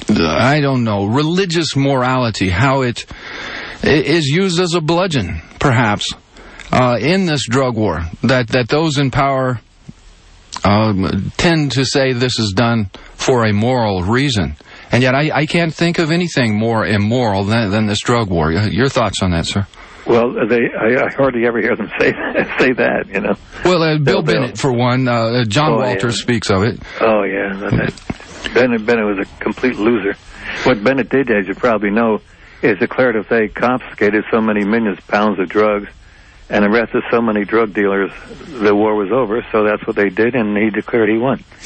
I 0.10 0.60
don't 0.62 0.84
know 0.84 1.06
religious 1.06 1.76
morality, 1.76 2.50
how 2.50 2.82
it 2.82 3.06
is 3.84 4.28
used 4.28 4.60
as 4.60 4.76
a 4.76 4.82
bludgeon, 4.82 5.42
perhaps, 5.60 6.14
uh, 6.72 6.98
in 7.00 7.26
this 7.26 7.46
drug 7.48 7.76
war. 7.76 8.02
That 8.24 8.48
that 8.50 8.70
those 8.70 8.98
in 8.98 9.12
power 9.12 9.60
um, 10.64 11.32
tend 11.38 11.74
to 11.74 11.86
say 11.86 12.14
this 12.14 12.40
is 12.40 12.54
done 12.56 12.90
for 13.14 13.46
a 13.46 13.54
moral 13.54 14.04
reason, 14.04 14.56
and 14.92 15.02
yet 15.04 15.16
I, 15.16 15.32
I 15.34 15.46
can't 15.46 15.74
think 15.74 16.00
of 16.00 16.12
anything 16.12 16.58
more 16.58 16.86
immoral 16.86 17.44
than, 17.46 17.72
than 17.72 17.86
this 17.88 18.00
drug 18.02 18.30
war. 18.30 18.52
Your 18.52 18.90
thoughts 18.90 19.22
on 19.22 19.32
that, 19.32 19.46
sir? 19.46 19.66
Well, 20.06 20.34
they 20.48 20.58
I, 20.78 21.06
I 21.06 21.14
hardly 21.16 21.46
ever 21.46 21.62
hear 21.62 21.76
them 21.76 21.90
say 22.00 22.12
say 22.60 22.74
that. 22.74 23.06
You 23.14 23.22
know. 23.22 23.34
Well, 23.64 23.84
uh, 23.84 23.98
Bill 23.98 24.22
Bill. 24.22 24.42
Bennett, 24.42 24.58
for 24.58 24.72
one, 24.72 25.08
uh, 25.08 25.44
John 25.46 25.74
Oh, 25.74 25.78
Walters 25.78 26.18
yeah. 26.18 26.24
speaks 26.24 26.50
of 26.50 26.64
it. 26.64 26.80
Oh 27.00 27.24
yeah, 27.24 27.56
that, 27.58 27.72
that, 27.72 28.54
Bennett 28.54 28.86
Bennett 28.86 29.06
was 29.06 29.28
a 29.28 29.44
complete 29.44 29.76
loser. 29.78 30.16
What 30.64 30.84
Bennett 30.84 31.10
did, 31.10 31.30
as 31.32 31.48
you 31.48 31.54
probably 31.54 31.92
know, 31.92 32.20
is 32.64 32.78
declared 32.80 33.16
if 33.16 33.30
they 33.30 33.48
confiscated 33.48 34.24
so 34.32 34.42
many 34.42 34.66
millions 34.66 34.98
of 34.98 35.08
pounds 35.08 35.40
of 35.40 35.48
drugs 35.50 35.88
and 36.52 36.66
arrested 36.66 37.02
so 37.10 37.22
many 37.22 37.46
drug 37.46 37.74
dealers, 37.74 38.12
the 38.46 38.76
war 38.76 38.94
was 38.94 39.10
over. 39.10 39.42
So 39.54 39.64
that's 39.64 39.88
what 39.88 39.96
they 39.96 40.10
did, 40.10 40.36
and 40.36 40.58
he 40.58 40.70
declared 40.70 41.10
he 41.10 41.18
won. 41.18 41.38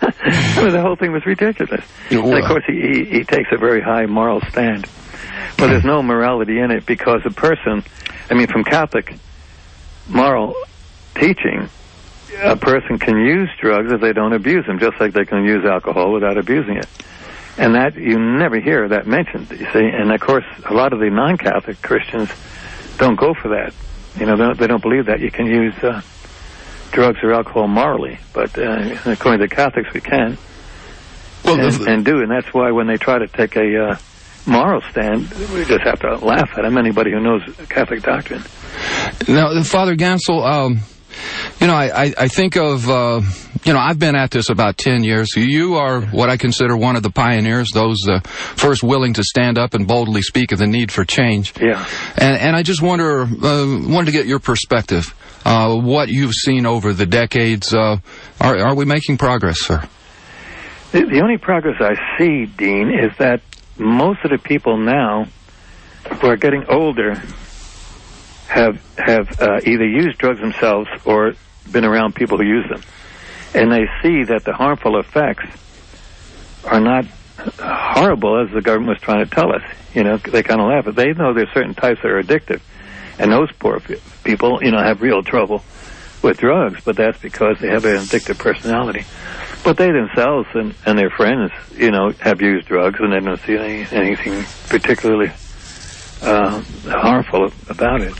the 0.00 0.80
whole 0.82 0.96
thing 0.96 1.12
was 1.12 1.26
ridiculous. 1.26 1.84
And 2.10 2.38
of 2.38 2.44
course, 2.48 2.64
he, 2.66 2.80
he, 2.80 3.04
he 3.04 3.24
takes 3.24 3.50
a 3.52 3.58
very 3.58 3.82
high 3.82 4.06
moral 4.06 4.40
stand. 4.48 4.86
But 5.58 5.66
there's 5.66 5.84
no 5.84 6.02
morality 6.02 6.58
in 6.60 6.70
it 6.70 6.86
because 6.86 7.20
a 7.26 7.30
person, 7.30 7.84
I 8.30 8.34
mean, 8.34 8.46
from 8.46 8.64
Catholic 8.64 9.16
moral 10.08 10.54
teaching, 11.14 11.68
a 12.42 12.56
person 12.56 12.98
can 12.98 13.18
use 13.18 13.50
drugs 13.60 13.92
if 13.92 14.00
they 14.00 14.14
don't 14.14 14.32
abuse 14.32 14.64
them, 14.64 14.78
just 14.78 14.98
like 14.98 15.12
they 15.12 15.26
can 15.26 15.44
use 15.44 15.66
alcohol 15.66 16.10
without 16.10 16.38
abusing 16.38 16.78
it. 16.78 16.88
And 17.58 17.74
that, 17.74 17.96
you 17.96 18.18
never 18.18 18.58
hear 18.58 18.88
that 18.88 19.06
mentioned, 19.06 19.50
you 19.50 19.66
see. 19.74 19.84
And 19.84 20.10
of 20.10 20.20
course, 20.22 20.46
a 20.64 20.72
lot 20.72 20.94
of 20.94 21.00
the 21.00 21.10
non-Catholic 21.10 21.82
Christians 21.82 22.30
don't 22.98 23.18
go 23.18 23.34
for 23.34 23.48
that. 23.50 23.74
You 24.18 24.26
know, 24.26 24.36
they 24.36 24.44
don't, 24.44 24.58
they 24.58 24.66
don't 24.66 24.82
believe 24.82 25.06
that 25.06 25.20
you 25.20 25.30
can 25.30 25.46
use 25.46 25.74
uh, 25.82 26.02
drugs 26.92 27.18
or 27.22 27.32
alcohol 27.32 27.66
morally. 27.68 28.18
But 28.32 28.56
uh, 28.58 28.98
according 29.06 29.40
to 29.40 29.54
Catholics, 29.54 29.92
we 29.94 30.00
can. 30.00 30.38
Well, 31.44 31.58
and, 31.58 31.88
and 31.88 32.04
do, 32.04 32.20
and 32.20 32.30
that's 32.30 32.52
why 32.54 32.70
when 32.70 32.86
they 32.86 32.96
try 32.96 33.18
to 33.18 33.26
take 33.26 33.56
a 33.56 33.88
uh, 33.90 33.96
moral 34.46 34.80
stand, 34.90 35.28
we 35.52 35.64
just 35.64 35.82
have 35.84 36.00
to 36.00 36.16
laugh 36.24 36.50
at 36.56 36.62
them. 36.62 36.78
Anybody 36.78 37.10
who 37.10 37.20
knows 37.20 37.42
Catholic 37.68 38.02
doctrine. 38.02 38.42
Now, 39.26 39.60
Father 39.64 39.96
Gansel, 39.96 40.44
um, 40.44 40.80
you 41.60 41.66
know, 41.66 41.74
I, 41.74 42.12
I, 42.16 42.28
think 42.28 42.56
of, 42.56 42.88
uh, 42.88 43.20
you 43.64 43.72
know, 43.72 43.78
I've 43.78 43.98
been 43.98 44.16
at 44.16 44.30
this 44.30 44.50
about 44.50 44.76
10 44.78 45.04
years. 45.04 45.30
You 45.36 45.76
are 45.76 46.02
what 46.02 46.28
I 46.28 46.36
consider 46.36 46.76
one 46.76 46.96
of 46.96 47.02
the 47.02 47.10
pioneers, 47.10 47.70
those 47.72 47.98
uh, 48.08 48.20
first 48.20 48.82
willing 48.82 49.14
to 49.14 49.22
stand 49.22 49.58
up 49.58 49.74
and 49.74 49.86
boldly 49.86 50.22
speak 50.22 50.52
of 50.52 50.58
the 50.58 50.66
need 50.66 50.90
for 50.90 51.04
change. 51.04 51.54
Yeah. 51.60 51.86
And, 52.16 52.36
and 52.36 52.56
I 52.56 52.62
just 52.62 52.82
wonder, 52.82 53.22
uh, 53.22 53.26
wanted 53.88 54.06
to 54.06 54.12
get 54.12 54.26
your 54.26 54.38
perspective. 54.38 55.14
Uh, 55.44 55.76
what 55.76 56.08
you've 56.08 56.34
seen 56.34 56.66
over 56.66 56.92
the 56.92 57.06
decades. 57.06 57.74
Uh, 57.74 57.98
are, 58.40 58.58
are 58.58 58.74
we 58.74 58.84
making 58.84 59.18
progress, 59.18 59.60
sir? 59.60 59.82
The, 60.92 61.04
the 61.06 61.20
only 61.20 61.38
progress 61.38 61.80
I 61.80 61.96
see, 62.18 62.46
Dean, 62.46 62.90
is 62.90 63.16
that 63.18 63.40
most 63.78 64.20
of 64.24 64.30
the 64.30 64.38
people 64.38 64.76
now 64.76 65.26
who 66.20 66.26
are 66.28 66.36
getting 66.36 66.64
older 66.68 67.20
have 68.52 68.78
have 68.98 69.40
uh, 69.40 69.60
either 69.64 69.86
used 69.86 70.18
drugs 70.18 70.40
themselves 70.40 70.88
or 71.04 71.32
been 71.70 71.84
around 71.84 72.14
people 72.14 72.36
who 72.36 72.44
use 72.44 72.68
them, 72.68 72.82
and 73.54 73.72
they 73.72 73.86
see 74.02 74.24
that 74.24 74.44
the 74.44 74.52
harmful 74.52 74.98
effects 74.98 75.46
are 76.64 76.80
not 76.80 77.06
horrible 77.58 78.42
as 78.44 78.52
the 78.52 78.60
government 78.60 78.90
was 78.90 79.00
trying 79.00 79.24
to 79.24 79.30
tell 79.30 79.54
us. 79.54 79.62
You 79.94 80.04
know, 80.04 80.16
they 80.18 80.42
kind 80.42 80.60
of 80.60 80.68
laugh, 80.68 80.84
but 80.84 80.96
they 80.96 81.12
know 81.12 81.32
there's 81.32 81.52
certain 81.52 81.74
types 81.74 82.02
that 82.02 82.10
are 82.10 82.22
addictive, 82.22 82.60
and 83.18 83.32
those 83.32 83.50
poor 83.52 83.80
people, 84.22 84.62
you 84.62 84.70
know, 84.70 84.82
have 84.82 85.00
real 85.00 85.22
trouble 85.22 85.64
with 86.22 86.38
drugs. 86.38 86.80
But 86.84 86.96
that's 86.96 87.20
because 87.20 87.58
they 87.58 87.68
have 87.68 87.84
an 87.86 87.96
addictive 87.96 88.38
personality. 88.38 89.04
But 89.64 89.76
they 89.76 89.90
themselves 89.92 90.48
and, 90.54 90.74
and 90.84 90.98
their 90.98 91.10
friends, 91.10 91.52
you 91.74 91.90
know, 91.90 92.10
have 92.20 92.42
used 92.42 92.66
drugs, 92.68 93.00
and 93.00 93.12
they 93.12 93.20
don't 93.20 93.40
see 93.40 93.56
any, 93.56 93.86
anything 93.92 94.44
particularly 94.68 95.30
uh, 96.22 96.62
harmful 96.86 97.50
about 97.68 98.02
it. 98.02 98.14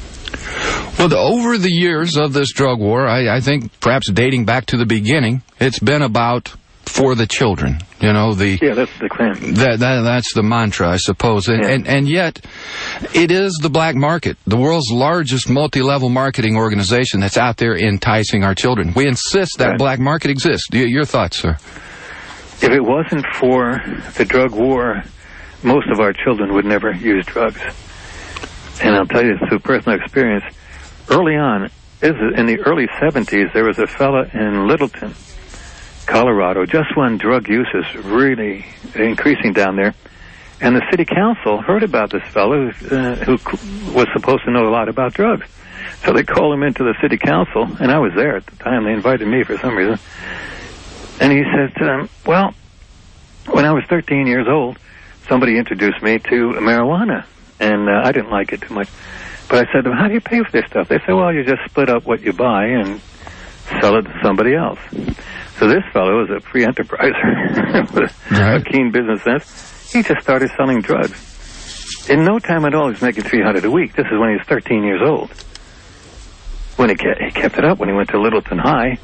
Well, 0.98 1.08
the, 1.08 1.18
over 1.18 1.58
the 1.58 1.70
years 1.70 2.16
of 2.16 2.32
this 2.32 2.52
drug 2.52 2.78
war, 2.78 3.06
I, 3.08 3.36
I 3.36 3.40
think 3.40 3.78
perhaps 3.80 4.10
dating 4.10 4.44
back 4.44 4.66
to 4.66 4.76
the 4.76 4.86
beginning, 4.86 5.42
it's 5.60 5.78
been 5.78 6.02
about 6.02 6.54
for 6.84 7.14
the 7.14 7.26
children. 7.26 7.78
You 8.00 8.12
know 8.12 8.34
the 8.34 8.58
yeah, 8.60 8.74
that's 8.74 8.90
the 8.98 9.08
claim. 9.08 9.54
That, 9.54 9.78
that 9.78 10.02
that's 10.02 10.34
the 10.34 10.42
mantra, 10.42 10.88
I 10.90 10.96
suppose. 10.96 11.48
And, 11.48 11.62
Yeah. 11.62 11.70
and 11.70 11.86
and 11.86 12.08
yet, 12.08 12.44
it 13.14 13.30
is 13.30 13.58
the 13.62 13.70
black 13.70 13.94
market, 13.94 14.36
the 14.46 14.56
world's 14.56 14.90
largest 14.90 15.48
multi-level 15.48 16.08
marketing 16.10 16.56
organization 16.56 17.20
that's 17.20 17.38
out 17.38 17.56
there 17.56 17.76
enticing 17.76 18.42
our 18.44 18.54
children. 18.54 18.92
We 18.94 19.06
insist 19.06 19.58
that 19.58 19.68
Right. 19.70 19.78
black 19.78 19.98
market 20.00 20.30
exists. 20.30 20.66
Y- 20.72 20.80
Your 20.86 21.04
thoughts, 21.04 21.38
sir? 21.38 21.56
If 22.60 22.70
it 22.70 22.82
wasn't 22.84 23.24
for 23.34 23.80
the 24.16 24.24
drug 24.24 24.52
war, 24.52 25.02
most 25.62 25.88
of 25.90 26.00
our 26.00 26.12
children 26.12 26.52
would 26.54 26.64
never 26.64 26.92
use 26.92 27.24
drugs. 27.26 27.60
And 28.80 28.94
I'll 28.96 29.06
tell 29.06 29.24
you 29.24 29.36
through 29.48 29.60
personal 29.60 30.00
experience, 30.00 30.44
early 31.08 31.36
on, 31.36 31.70
in 32.02 32.46
the 32.46 32.58
early 32.66 32.86
70s, 33.00 33.52
there 33.52 33.64
was 33.64 33.78
a 33.78 33.86
fella 33.86 34.24
in 34.32 34.66
Littleton, 34.66 35.14
Colorado, 36.06 36.66
just 36.66 36.96
when 36.96 37.16
drug 37.16 37.48
use 37.48 37.68
is 37.74 38.04
really 38.04 38.66
increasing 38.94 39.52
down 39.52 39.76
there. 39.76 39.94
And 40.60 40.76
the 40.76 40.82
city 40.90 41.04
council 41.04 41.60
heard 41.60 41.82
about 41.82 42.10
this 42.10 42.22
fellow 42.32 42.68
uh, 42.68 43.16
who 43.16 43.32
was 43.92 44.06
supposed 44.12 44.44
to 44.44 44.50
know 44.50 44.68
a 44.68 44.70
lot 44.70 44.88
about 44.88 45.12
drugs. 45.12 45.46
So 46.04 46.12
they 46.12 46.22
called 46.24 46.54
him 46.54 46.62
into 46.62 46.84
the 46.84 46.94
city 47.00 47.18
council, 47.18 47.64
and 47.80 47.90
I 47.90 47.98
was 47.98 48.12
there 48.14 48.36
at 48.36 48.46
the 48.46 48.56
time. 48.56 48.84
They 48.84 48.92
invited 48.92 49.26
me 49.26 49.44
for 49.44 49.56
some 49.58 49.76
reason. 49.76 49.98
And 51.20 51.32
he 51.32 51.42
says 51.54 51.72
to 51.78 51.84
them, 51.84 52.08
well, 52.26 52.54
when 53.50 53.64
I 53.64 53.72
was 53.72 53.84
13 53.88 54.26
years 54.26 54.46
old, 54.48 54.78
somebody 55.28 55.56
introduced 55.56 56.02
me 56.02 56.18
to 56.18 56.54
marijuana, 56.58 57.24
and 57.62 57.88
uh, 57.88 58.02
I 58.04 58.12
didn't 58.12 58.30
like 58.30 58.52
it 58.52 58.60
too 58.62 58.74
much. 58.74 58.88
But 59.48 59.58
I 59.68 59.72
said 59.72 59.82
to 59.84 59.90
them, 59.90 59.98
how 59.98 60.08
do 60.08 60.14
you 60.14 60.20
pay 60.20 60.42
for 60.42 60.50
this 60.50 60.64
stuff? 60.66 60.88
They 60.88 60.98
said, 61.06 61.12
well, 61.14 61.32
you 61.32 61.44
just 61.44 61.62
split 61.68 61.88
up 61.90 62.04
what 62.06 62.20
you 62.22 62.32
buy 62.32 62.66
and 62.66 63.00
sell 63.80 63.96
it 63.96 64.02
to 64.02 64.14
somebody 64.22 64.54
else. 64.54 64.78
So 65.58 65.68
this 65.68 65.84
fellow 65.92 66.20
was 66.20 66.30
a 66.30 66.40
free 66.40 66.64
enterpriser 66.64 67.92
with 67.94 68.30
Right. 68.30 68.60
a 68.60 68.64
keen 68.64 68.90
business 68.90 69.22
sense. 69.22 69.92
He 69.92 70.02
just 70.02 70.22
started 70.22 70.50
selling 70.56 70.80
drugs. 70.80 72.08
In 72.08 72.24
no 72.24 72.38
time 72.38 72.64
at 72.64 72.74
all, 72.74 72.86
he 72.86 72.92
was 72.92 73.02
making 73.02 73.24
300 73.24 73.64
a 73.64 73.70
week. 73.70 73.94
This 73.94 74.06
is 74.06 74.18
when 74.18 74.30
he 74.30 74.36
was 74.36 74.46
13 74.48 74.82
years 74.82 75.00
old. 75.04 75.30
When 76.76 76.88
he 76.88 76.96
kept, 76.96 77.20
he 77.20 77.30
kept 77.30 77.58
it 77.58 77.64
up 77.64 77.78
when 77.78 77.88
he 77.90 77.94
went 77.94 78.08
to 78.10 78.20
Littleton 78.20 78.58
High, 78.58 78.98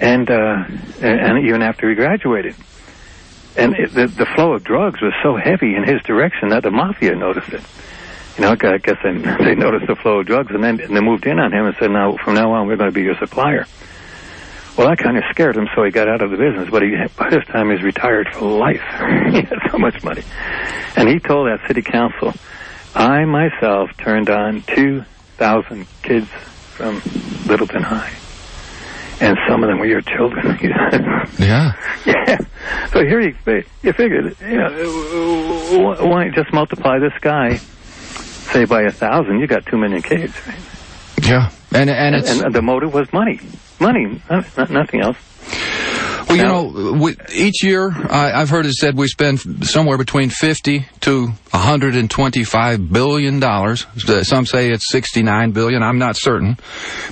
and 0.00 0.28
uh, 0.28 0.64
and 1.00 1.20
and 1.20 1.46
even 1.46 1.62
after 1.62 1.88
he 1.88 1.94
graduated. 1.94 2.56
And 3.56 3.74
it, 3.74 3.92
the 3.92 4.06
the 4.06 4.26
flow 4.34 4.54
of 4.54 4.64
drugs 4.64 5.00
was 5.00 5.12
so 5.22 5.36
heavy 5.36 5.74
in 5.74 5.84
his 5.84 6.02
direction 6.02 6.50
that 6.50 6.62
the 6.62 6.70
mafia 6.70 7.14
noticed 7.14 7.52
it. 7.52 7.62
You 8.36 8.44
know, 8.44 8.50
I 8.52 8.78
guess 8.78 8.96
they, 9.02 9.12
they 9.44 9.54
noticed 9.54 9.86
the 9.86 9.96
flow 9.96 10.20
of 10.20 10.26
drugs, 10.26 10.52
and 10.54 10.62
then 10.62 10.80
and 10.80 10.96
they 10.96 11.00
moved 11.00 11.26
in 11.26 11.38
on 11.38 11.52
him 11.52 11.66
and 11.66 11.76
said, 11.78 11.90
"Now, 11.90 12.16
from 12.16 12.34
now 12.34 12.52
on, 12.52 12.66
we're 12.66 12.76
going 12.76 12.90
to 12.90 12.94
be 12.94 13.02
your 13.02 13.16
supplier." 13.18 13.66
Well, 14.78 14.88
that 14.88 14.98
kind 14.98 15.18
of 15.18 15.24
scared 15.30 15.56
him, 15.56 15.68
so 15.74 15.82
he 15.82 15.90
got 15.90 16.08
out 16.08 16.22
of 16.22 16.30
the 16.30 16.36
business. 16.36 16.70
But 16.70 16.82
he, 16.82 16.94
by 17.16 17.28
this 17.28 17.44
time, 17.46 17.70
he's 17.70 17.82
retired 17.82 18.28
for 18.32 18.46
life. 18.46 18.80
he 19.30 19.42
had 19.42 19.58
so 19.70 19.78
much 19.78 20.02
money, 20.02 20.22
and 20.96 21.08
he 21.08 21.18
told 21.18 21.48
that 21.48 21.66
city 21.66 21.82
council, 21.82 22.32
"I 22.94 23.24
myself 23.24 23.90
turned 23.98 24.30
on 24.30 24.62
two 24.62 25.04
thousand 25.36 25.86
kids 26.02 26.28
from 26.28 27.02
Littleton 27.46 27.82
High, 27.82 28.12
and 29.20 29.36
some 29.48 29.62
of 29.62 29.68
them 29.68 29.78
were 29.78 29.86
your 29.86 30.02
children." 30.02 30.58
Yeah. 31.38 31.72
Yeah. 32.04 32.38
So 32.92 33.00
here 33.00 33.20
you, 33.20 33.34
you 33.82 33.92
figure, 33.92 34.32
you 34.40 34.56
know, 34.56 35.94
why 36.06 36.28
just 36.30 36.52
multiply 36.52 36.98
this 36.98 37.12
guy, 37.20 37.56
say 37.56 38.64
by 38.64 38.82
a 38.82 38.90
thousand, 38.90 39.40
you 39.40 39.46
got 39.46 39.64
two 39.66 39.78
million 39.78 40.02
kids, 40.02 40.34
right? 40.46 40.58
Yeah. 41.22 41.50
And 41.72 41.88
and 41.88 42.16
it's 42.16 42.40
And 42.40 42.54
the 42.54 42.62
motive 42.62 42.92
was 42.92 43.12
money. 43.12 43.40
Money, 43.78 44.20
not, 44.28 44.56
not, 44.56 44.70
nothing 44.70 45.00
else. 45.00 45.16
Well, 46.28 46.36
you 46.36 46.42
know, 46.44 47.10
each 47.32 47.62
year 47.64 47.90
I, 47.90 48.32
I've 48.32 48.50
heard 48.50 48.66
it 48.66 48.72
said 48.74 48.96
we 48.96 49.06
spend 49.08 49.66
somewhere 49.66 49.98
between 49.98 50.30
50 50.30 50.86
to 51.00 51.26
125 51.26 52.92
billion 52.92 53.40
dollars. 53.40 53.86
Some 54.22 54.46
say 54.46 54.70
it's 54.70 54.90
69 54.90 55.52
billion. 55.52 55.82
I'm 55.82 55.98
not 55.98 56.16
certain, 56.16 56.56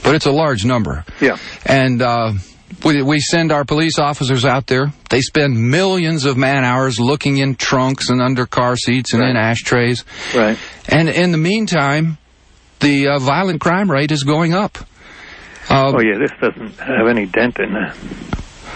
but 0.02 0.14
it's 0.14 0.26
a 0.26 0.32
large 0.32 0.64
number. 0.64 1.04
Yeah. 1.20 1.38
And 1.64 2.02
uh, 2.02 2.32
we, 2.84 3.02
we 3.02 3.20
send 3.20 3.50
our 3.52 3.64
police 3.64 3.98
officers 3.98 4.44
out 4.44 4.66
there. 4.66 4.92
They 5.10 5.20
spend 5.20 5.70
millions 5.70 6.24
of 6.24 6.36
man 6.36 6.64
hours 6.64 7.00
looking 7.00 7.38
in 7.38 7.54
trunks 7.56 8.10
and 8.10 8.20
under 8.20 8.46
car 8.46 8.76
seats 8.76 9.14
and 9.14 9.22
in 9.22 9.36
ashtrays. 9.36 10.04
Right. 10.34 10.58
And 10.88 11.08
in 11.08 11.32
the 11.32 11.38
meantime, 11.38 12.18
the 12.80 13.08
uh, 13.08 13.18
violent 13.18 13.60
crime 13.60 13.90
rate 13.90 14.12
is 14.12 14.22
going 14.22 14.54
up. 14.54 14.78
Uh, 15.70 15.92
Oh, 15.94 16.00
yeah, 16.00 16.18
this 16.18 16.30
doesn't 16.40 16.78
have 16.78 17.06
any 17.08 17.26
dent 17.26 17.58
in 17.58 17.72
the, 17.74 17.94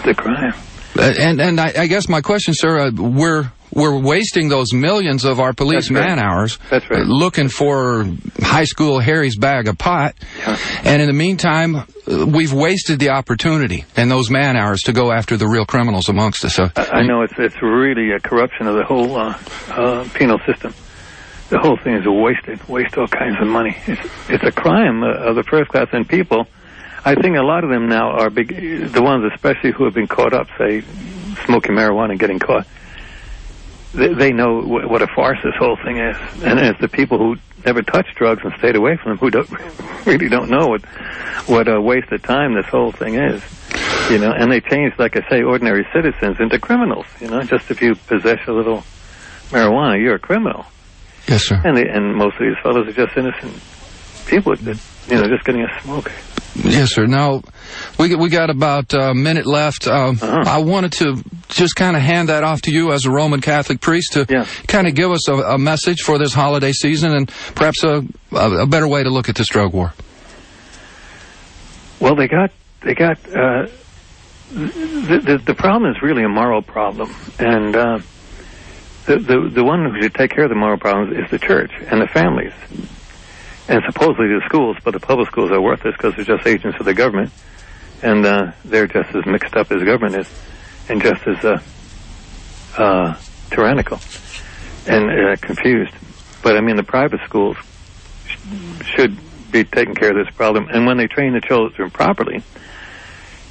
the 0.03 0.13
crime. 0.13 0.53
Uh, 0.97 1.11
And 1.19 1.41
and 1.41 1.59
I, 1.59 1.73
I 1.77 1.87
guess 1.87 2.07
my 2.07 2.21
question, 2.21 2.53
sir, 2.53 2.79
uh, 2.87 2.91
we're 2.95 3.51
we're 3.73 3.97
wasting 3.99 4.49
those 4.49 4.71
millions 4.73 5.25
of 5.25 5.39
our 5.39 5.51
police 5.53 5.89
right. 5.89 6.05
man 6.07 6.19
hours 6.19 6.59
That's 6.69 6.87
right. 6.91 7.01
uh, 7.01 7.05
looking 7.05 7.49
for 7.49 8.05
high 8.39 8.65
school 8.65 8.99
Harry's 8.99 9.35
bag 9.35 9.67
of 9.67 9.79
pot, 9.79 10.13
Yeah. 10.37 10.55
and 10.83 11.01
in 11.01 11.07
the 11.07 11.13
meantime, 11.13 11.75
uh, 11.77 11.83
we've 12.27 12.53
wasted 12.53 12.99
the 12.99 13.09
opportunity 13.09 13.85
and 13.97 14.11
those 14.11 14.29
man 14.29 14.55
hours 14.55 14.81
to 14.83 14.93
go 14.93 15.11
after 15.11 15.35
the 15.37 15.47
real 15.47 15.65
criminals 15.65 16.07
amongst 16.09 16.45
us. 16.45 16.53
So, 16.53 16.69
I, 16.75 16.99
I 16.99 17.01
know 17.01 17.23
it's 17.23 17.33
it's 17.39 17.59
really 17.63 18.11
a 18.11 18.19
corruption 18.19 18.67
of 18.67 18.75
the 18.75 18.83
whole 18.83 19.15
uh, 19.17 19.35
uh, 19.69 20.07
penal 20.13 20.37
system. 20.45 20.75
The 21.49 21.57
whole 21.59 21.77
thing 21.83 21.95
is 21.95 22.05
wasted, 22.07 22.67
waste 22.69 22.97
all 22.99 23.07
kinds 23.07 23.37
of 23.41 23.47
money. 23.47 23.75
It's 23.87 24.01
it's 24.29 24.43
a 24.43 24.51
crime 24.51 25.01
of 25.01 25.35
the 25.35 25.43
first 25.43 25.69
class, 25.71 25.87
and 25.91 26.07
people 26.07 26.45
I 27.05 27.15
think 27.15 27.35
a 27.37 27.41
lot 27.41 27.63
of 27.63 27.69
them 27.69 27.87
now 27.87 28.11
are 28.11 28.29
big, 28.29 28.47
the 28.91 29.01
ones 29.01 29.29
especially 29.33 29.71
who 29.71 29.83
have 29.85 29.93
been 29.93 30.07
caught 30.07 30.33
up, 30.33 30.47
say, 30.57 30.81
smoking 31.45 31.73
marijuana 31.75 32.11
and 32.11 32.19
getting 32.19 32.39
caught. 32.39 32.65
They, 33.93 34.13
they 34.13 34.31
know 34.31 34.61
wh- 34.61 34.89
what 34.89 35.01
a 35.01 35.07
farce 35.07 35.37
this 35.43 35.53
whole 35.57 35.77
thing 35.83 35.97
is, 35.97 36.15
and 36.43 36.59
it's 36.59 36.79
the 36.79 36.87
people 36.87 37.17
who 37.17 37.35
never 37.65 37.81
touched 37.81 38.15
drugs 38.15 38.41
and 38.43 38.53
stayed 38.57 38.75
away 38.75 38.97
from 38.97 39.11
them 39.11 39.17
who 39.17 39.29
don't 39.29 39.49
really 40.05 40.29
don't 40.29 40.49
know 40.49 40.67
what 40.67 40.81
what 41.47 41.67
a 41.67 41.79
waste 41.79 42.11
of 42.11 42.21
time 42.23 42.55
this 42.55 42.65
whole 42.67 42.91
thing 42.91 43.15
is. 43.15 43.43
You 44.09 44.17
know, 44.17 44.31
and 44.31 44.51
they 44.51 44.61
changed, 44.61 44.97
like 44.99 45.15
I 45.15 45.27
say, 45.29 45.43
ordinary 45.43 45.87
citizens 45.93 46.37
into 46.39 46.59
criminals. 46.59 47.05
You 47.19 47.27
know, 47.27 47.41
just 47.43 47.69
if 47.69 47.81
you 47.81 47.95
possess 47.95 48.39
a 48.47 48.51
little 48.51 48.83
marijuana, 49.49 50.01
you're 50.01 50.15
a 50.15 50.19
criminal. 50.19 50.65
Yes, 51.27 51.43
sir. 51.43 51.61
And 51.63 51.77
they, 51.77 51.87
and 51.87 52.15
most 52.15 52.35
of 52.35 52.41
these 52.41 52.57
fellows 52.63 52.87
are 52.87 52.93
just 52.93 53.15
innocent 53.17 53.61
people 54.25 54.55
that 54.55 54.79
you 55.09 55.15
know 55.15 55.27
just 55.27 55.43
getting 55.45 55.63
a 55.63 55.81
smoke. 55.81 56.11
Yes, 56.55 56.93
sir. 56.93 57.07
Now, 57.07 57.41
we 57.97 58.13
we 58.15 58.29
got 58.29 58.49
about 58.51 58.93
a 58.93 59.13
minute 59.13 59.45
left. 59.47 59.87
Um, 59.87 60.19
Uh-huh. 60.21 60.43
I 60.45 60.59
wanted 60.59 60.91
to 60.93 61.23
just 61.49 61.75
kind 61.75 61.95
of 61.95 62.01
hand 62.03 62.29
that 62.29 62.43
off 62.43 62.61
to 62.63 62.71
you 62.71 62.91
as 62.93 63.05
a 63.05 63.11
Roman 63.11 63.41
Catholic 63.41 63.81
priest 63.81 64.13
to 64.13 64.25
Yeah. 64.29 64.45
kind 64.67 64.87
of 64.87 64.93
give 64.93 65.11
us 65.11 65.27
a, 65.27 65.33
a 65.33 65.57
message 65.57 66.01
for 66.01 66.17
this 66.19 66.33
holiday 66.33 66.71
season 66.71 67.13
and 67.15 67.27
perhaps 67.55 67.83
a, 67.83 68.03
a, 68.31 68.65
better 68.67 68.87
way 68.87 69.03
to 69.03 69.09
look 69.09 69.29
at 69.29 69.35
this 69.35 69.47
drug 69.47 69.73
war. 69.73 69.93
Well, 71.99 72.15
they 72.15 72.27
got 72.27 72.51
they 72.81 72.93
got 72.93 73.17
uh, 73.35 73.67
the, 74.51 75.21
the 75.25 75.41
the 75.45 75.55
problem 75.55 75.91
is 75.95 76.01
really 76.01 76.23
a 76.23 76.29
moral 76.29 76.61
problem, 76.61 77.15
and 77.39 77.75
uh, 77.75 77.99
the 79.05 79.17
the 79.17 79.49
the 79.53 79.63
one 79.63 79.89
who 79.89 80.01
should 80.01 80.13
take 80.13 80.31
care 80.31 80.43
of 80.43 80.49
the 80.49 80.55
moral 80.55 80.77
problems 80.77 81.17
is 81.17 81.29
the 81.31 81.39
church 81.39 81.71
and 81.89 82.01
the 82.01 82.07
families, 82.07 82.53
and 83.67 83.81
supposedly 83.85 84.27
the 84.27 84.41
schools. 84.45 84.77
But 84.83 84.91
the 84.91 84.99
public 84.99 85.29
schools 85.29 85.51
are 85.51 85.61
worthless 85.61 85.95
because 85.95 86.15
they're 86.15 86.25
just 86.25 86.47
agents 86.47 86.77
of 86.79 86.85
the 86.85 86.93
government, 86.93 87.31
and 88.01 88.25
uh, 88.25 88.51
they're 88.65 88.87
just 88.87 89.15
as 89.15 89.25
mixed 89.25 89.55
up 89.55 89.71
as 89.71 89.83
government 89.83 90.15
is, 90.15 90.29
and 90.89 91.01
just 91.01 91.27
as 91.27 91.45
uh, 91.45 91.61
uh, 92.77 93.17
tyrannical 93.49 93.99
and 94.87 95.09
uh, 95.09 95.35
confused. 95.37 95.93
But 96.41 96.57
I 96.57 96.61
mean, 96.61 96.75
the 96.75 96.83
private 96.83 97.21
schools 97.25 97.57
sh- 98.25 98.37
should 98.95 99.17
be 99.51 99.63
taking 99.63 99.95
care 99.95 100.09
of 100.09 100.25
this 100.25 100.35
problem. 100.35 100.67
And 100.69 100.85
when 100.85 100.97
they 100.97 101.07
train 101.07 101.33
the 101.33 101.41
children 101.41 101.89
properly, 101.89 102.43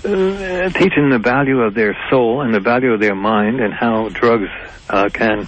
uh, 0.04 0.68
teaching 0.70 1.10
the 1.10 1.20
value 1.22 1.60
of 1.60 1.74
their 1.74 1.96
soul 2.10 2.42
and 2.42 2.52
the 2.52 2.60
value 2.60 2.92
of 2.92 3.00
their 3.00 3.14
mind 3.14 3.60
and 3.60 3.72
how 3.72 4.08
drugs 4.08 4.50
uh, 4.90 5.08
can 5.08 5.46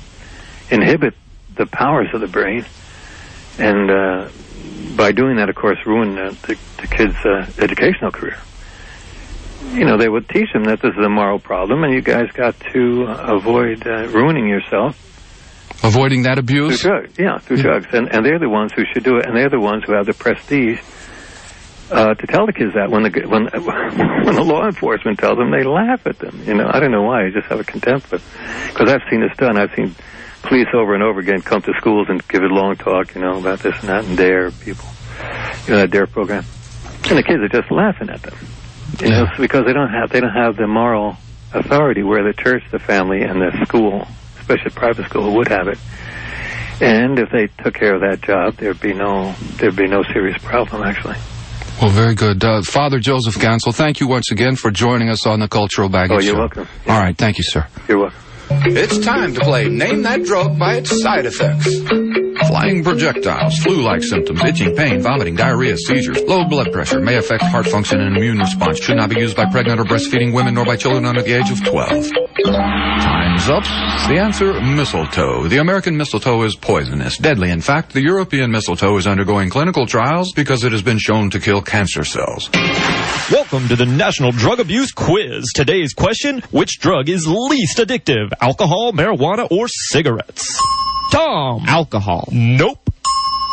inhibit 0.71 1.15
the 1.57 1.67
powers 1.67 2.09
of 2.15 2.21
the 2.21 2.29
brain, 2.29 2.65
and 3.59 3.91
uh, 3.91 4.29
by 4.97 5.13
doing 5.13 5.37
that, 5.37 5.49
of 5.49 5.55
course, 5.57 5.79
ruin 5.87 6.19
uh, 6.19 6.31
the, 6.47 6.59
the 6.81 6.87
kids' 6.87 7.17
uh, 7.25 7.47
educational 7.63 8.11
career. 8.11 8.39
You 9.73 9.85
know, 9.85 9.97
they 9.97 10.09
would 10.09 10.29
teach 10.29 10.53
them 10.53 10.65
that 10.65 10.81
this 10.83 10.93
is 10.93 11.05
a 11.05 11.09
moral 11.09 11.39
problem, 11.39 11.85
and 11.85 11.93
you 11.95 12.03
guys 12.03 12.31
got 12.33 12.59
to 12.73 13.07
uh, 13.09 13.37
avoid 13.37 13.87
uh, 13.87 14.09
ruining 14.09 14.47
yourself 14.47 14.97
Avoiding 15.83 16.23
that 16.23 16.39
abuse? 16.39 16.81
through 16.81 16.91
drugs. 16.91 17.19
Yeah, 17.19 17.39
through 17.39 17.59
drugs, 17.59 17.87
and 17.93 18.09
and 18.11 18.25
they're 18.25 18.39
the 18.39 18.49
ones 18.49 18.73
who 18.73 18.85
should 18.93 19.05
do 19.05 19.17
it, 19.19 19.27
and 19.27 19.37
they're 19.37 19.51
the 19.51 19.61
ones 19.61 19.85
who 19.87 19.93
have 19.93 20.07
the 20.07 20.15
prestige 20.15 20.81
uh, 21.91 22.15
to 22.15 22.27
tell 22.27 22.47
the 22.47 22.53
kids 22.55 22.73
that. 22.75 22.91
When 22.91 23.03
the 23.03 23.11
when 23.29 23.45
when 24.25 24.35
the 24.35 24.43
law 24.45 24.65
enforcement 24.67 25.19
tells 25.19 25.37
them, 25.37 25.51
they 25.51 25.63
laugh 25.63 26.07
at 26.07 26.19
them. 26.19 26.43
You 26.47 26.55
know, 26.55 26.71
I 26.73 26.81
don't 26.81 26.91
know 26.91 27.03
why. 27.03 27.27
I 27.27 27.31
just 27.31 27.49
have 27.49 27.61
a 27.61 27.65
contempt, 27.65 28.09
but 28.11 28.23
because 28.69 28.89
I've 28.91 29.03
seen 29.11 29.21
this 29.21 29.37
done, 29.37 29.59
I've 29.59 29.75
seen 29.75 29.95
police 30.45 30.69
over 30.75 30.95
and 30.95 31.03
over 31.03 31.21
again 31.21 31.41
come 31.43 31.61
to 31.63 31.73
schools 31.79 32.07
and 32.09 32.27
give 32.29 32.43
a 32.43 32.47
long 32.47 32.77
talk, 32.77 33.15
you 33.15 33.21
know, 33.21 33.39
about 33.39 33.61
this 33.61 33.75
and 33.81 33.89
that, 33.89 34.05
and 34.05 34.17
dare 34.17 34.51
people, 34.51 34.89
you 35.67 35.73
know, 35.73 35.77
that 35.81 35.91
dare 35.91 36.07
program, 36.07 36.45
and 37.09 37.19
the 37.19 37.23
kids 37.23 37.43
are 37.43 37.49
just 37.49 37.71
laughing 37.71 38.09
at 38.11 38.23
them. 38.23 38.35
You 39.01 39.09
know, 39.11 39.23
Yeah. 39.25 39.37
because 39.39 39.65
they 39.67 39.73
don't 39.73 39.91
have 39.91 40.11
they 40.11 40.21
don't 40.21 40.35
have 40.35 40.57
the 40.57 40.67
moral 40.67 41.17
authority 41.53 42.03
where 42.03 42.23
the 42.23 42.33
church, 42.33 42.63
the 42.71 42.79
family, 42.79 43.23
and 43.23 43.41
the 43.41 43.51
school, 43.67 44.07
especially 44.41 44.71
private 44.71 45.07
school, 45.07 45.35
would 45.35 45.49
have 45.49 45.69
it. 45.69 45.79
And 46.81 47.19
if 47.19 47.31
they 47.31 47.47
took 47.63 47.75
care 47.75 47.95
of 47.95 48.01
that 48.03 48.21
job, 48.23 48.57
there'd 48.57 48.81
be 48.81 48.93
no 48.95 49.35
there'd 49.57 49.77
be 49.77 49.87
no 49.87 50.03
serious 50.13 50.37
problem 50.43 50.83
actually. 50.83 51.17
Well, 51.81 51.91
very 51.91 52.15
good. 52.15 52.45
Uh, 52.45 52.63
Father 52.63 53.01
Joseph 53.01 53.37
Gansel, 53.41 53.73
thank 53.75 53.99
you 53.99 54.07
once 54.07 54.31
again 54.31 54.55
for 54.55 54.71
joining 54.71 55.09
us 55.09 55.27
on 55.27 55.41
the 55.41 55.49
Cultural 55.49 55.89
Baggage 55.89 56.17
Oh, 56.17 56.21
you're 56.21 56.35
Show. 56.35 56.39
welcome. 56.41 56.69
All 56.89 57.01
right. 57.01 57.17
Thank 57.19 57.37
you, 57.39 57.45
sir. 57.45 57.67
You're 57.89 57.99
welcome. 57.99 58.19
It's 58.51 58.99
time 58.99 59.35
to 59.35 59.41
play 59.41 59.69
Name 59.69 60.03
That 60.03 60.25
Drug 60.25 60.59
by 60.59 60.77
its 60.77 61.01
side 61.03 61.27
effects. 61.27 62.34
Flying 62.41 62.83
projectiles, 62.83 63.59
flu-like 63.59 64.03
symptoms, 64.03 64.43
itching, 64.43 64.75
pain, 64.75 65.01
vomiting, 65.01 65.37
diarrhea, 65.37 65.77
seizures, 65.77 66.21
low 66.23 66.45
blood 66.45 66.73
pressure, 66.73 67.01
may 67.01 67.17
affect 67.17 67.43
heart 67.43 67.67
function 67.67 68.01
and 68.01 68.17
immune 68.17 68.39
response, 68.39 68.81
should 68.81 68.97
not 68.97 69.09
be 69.09 69.21
used 69.21 69.37
by 69.37 69.45
pregnant 69.47 69.79
or 69.81 69.85
breastfeeding 69.85 70.35
women 70.35 70.55
nor 70.55 70.65
by 70.65 70.77
children 70.77 71.05
under 71.05 71.23
the 71.23 71.33
age 71.33 71.51
of 71.51 71.65
12. 71.65 72.11
Time's 72.45 73.49
up. 73.49 73.63
The 74.09 74.19
answer, 74.19 74.61
mistletoe. 74.61 75.47
The 75.47 75.59
American 75.59 75.97
mistletoe 75.97 76.43
is 76.43 76.57
poisonous, 76.57 77.19
deadly. 77.19 77.51
In 77.51 77.61
fact, 77.61 77.93
the 77.93 78.03
European 78.03 78.51
mistletoe 78.51 78.97
is 78.97 79.07
undergoing 79.07 79.49
clinical 79.49 79.87
trials 79.87 80.33
because 80.33 80.65
it 80.65 80.73
has 80.73 80.83
been 80.83 80.99
shown 80.99 81.31
to 81.31 81.41
kill 81.41 81.63
cancer 81.63 82.05
cells. 82.05 82.51
Welcome 83.31 83.69
to 83.69 83.77
the 83.77 83.87
National 83.87 84.33
Drug 84.33 84.59
Abuse 84.59 84.91
Quiz. 84.91 85.53
Today's 85.55 85.93
question, 85.95 86.41
which 86.51 86.81
drug 86.81 87.09
is 87.09 87.27
least 87.29 87.79
addictive? 87.79 88.33
Alcohol, 88.41 88.93
marijuana, 88.93 89.47
or 89.51 89.69
cigarettes? 89.69 90.61
Tom. 91.15 91.63
Alcohol. 91.69 92.29
Nope. 92.33 92.91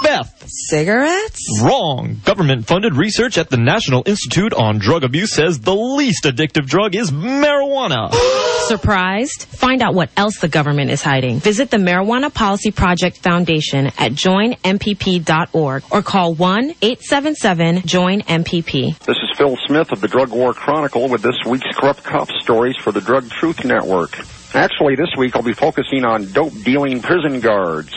Beth. 0.02 0.46
Cigarettes? 0.48 1.62
Wrong. 1.62 2.20
Government 2.26 2.66
funded 2.66 2.96
research 2.96 3.38
at 3.38 3.52
the 3.52 3.58
National 3.58 4.02
Institute 4.08 4.52
on 4.52 4.80
Drug 4.80 5.04
Abuse 5.04 5.32
says 5.32 5.60
the 5.60 5.76
least 5.76 6.24
addictive 6.24 6.66
drug 6.66 6.96
is 6.96 7.12
marijuana. 7.12 8.12
Surprised? 8.68 9.44
Find 9.44 9.84
out 9.84 9.94
what 9.94 10.10
else 10.18 10.40
the 10.40 10.48
government 10.48 10.90
is 10.90 11.04
hiding. 11.04 11.40
Visit 11.40 11.70
the 11.70 11.78
Marijuana 11.78 12.34
Policy 12.34 12.72
Project 12.72 13.18
Foundation 13.18 13.88
at 14.00 14.14
joinmpp.org 14.14 15.84
or 15.92 16.02
call 16.02 16.34
1-877-JOIN-MPP. 16.36 18.98
This 19.06 19.18
is 19.18 19.38
Phil 19.38 19.56
Smith 19.68 19.92
of 19.92 20.02
the 20.02 20.08
Drug 20.08 20.32
War 20.32 20.54
Chronicle 20.54 21.10
with 21.10 21.22
this 21.22 21.38
week's 21.46 21.68
Corrupt 21.76 22.04
Cop 22.04 22.28
Stories 22.42 22.76
for 22.78 22.92
the 22.92 23.02
Drug 23.02 23.30
Truth 23.30 23.64
Network. 23.66 24.18
Actually, 24.54 24.96
this 24.96 25.16
week 25.16 25.36
I'll 25.36 25.44
be 25.44 25.54
focusing 25.54 26.04
on 26.04 26.32
dope 26.32 26.54
dealing 26.64 27.02
prison 27.02 27.40
guards. 27.40 27.94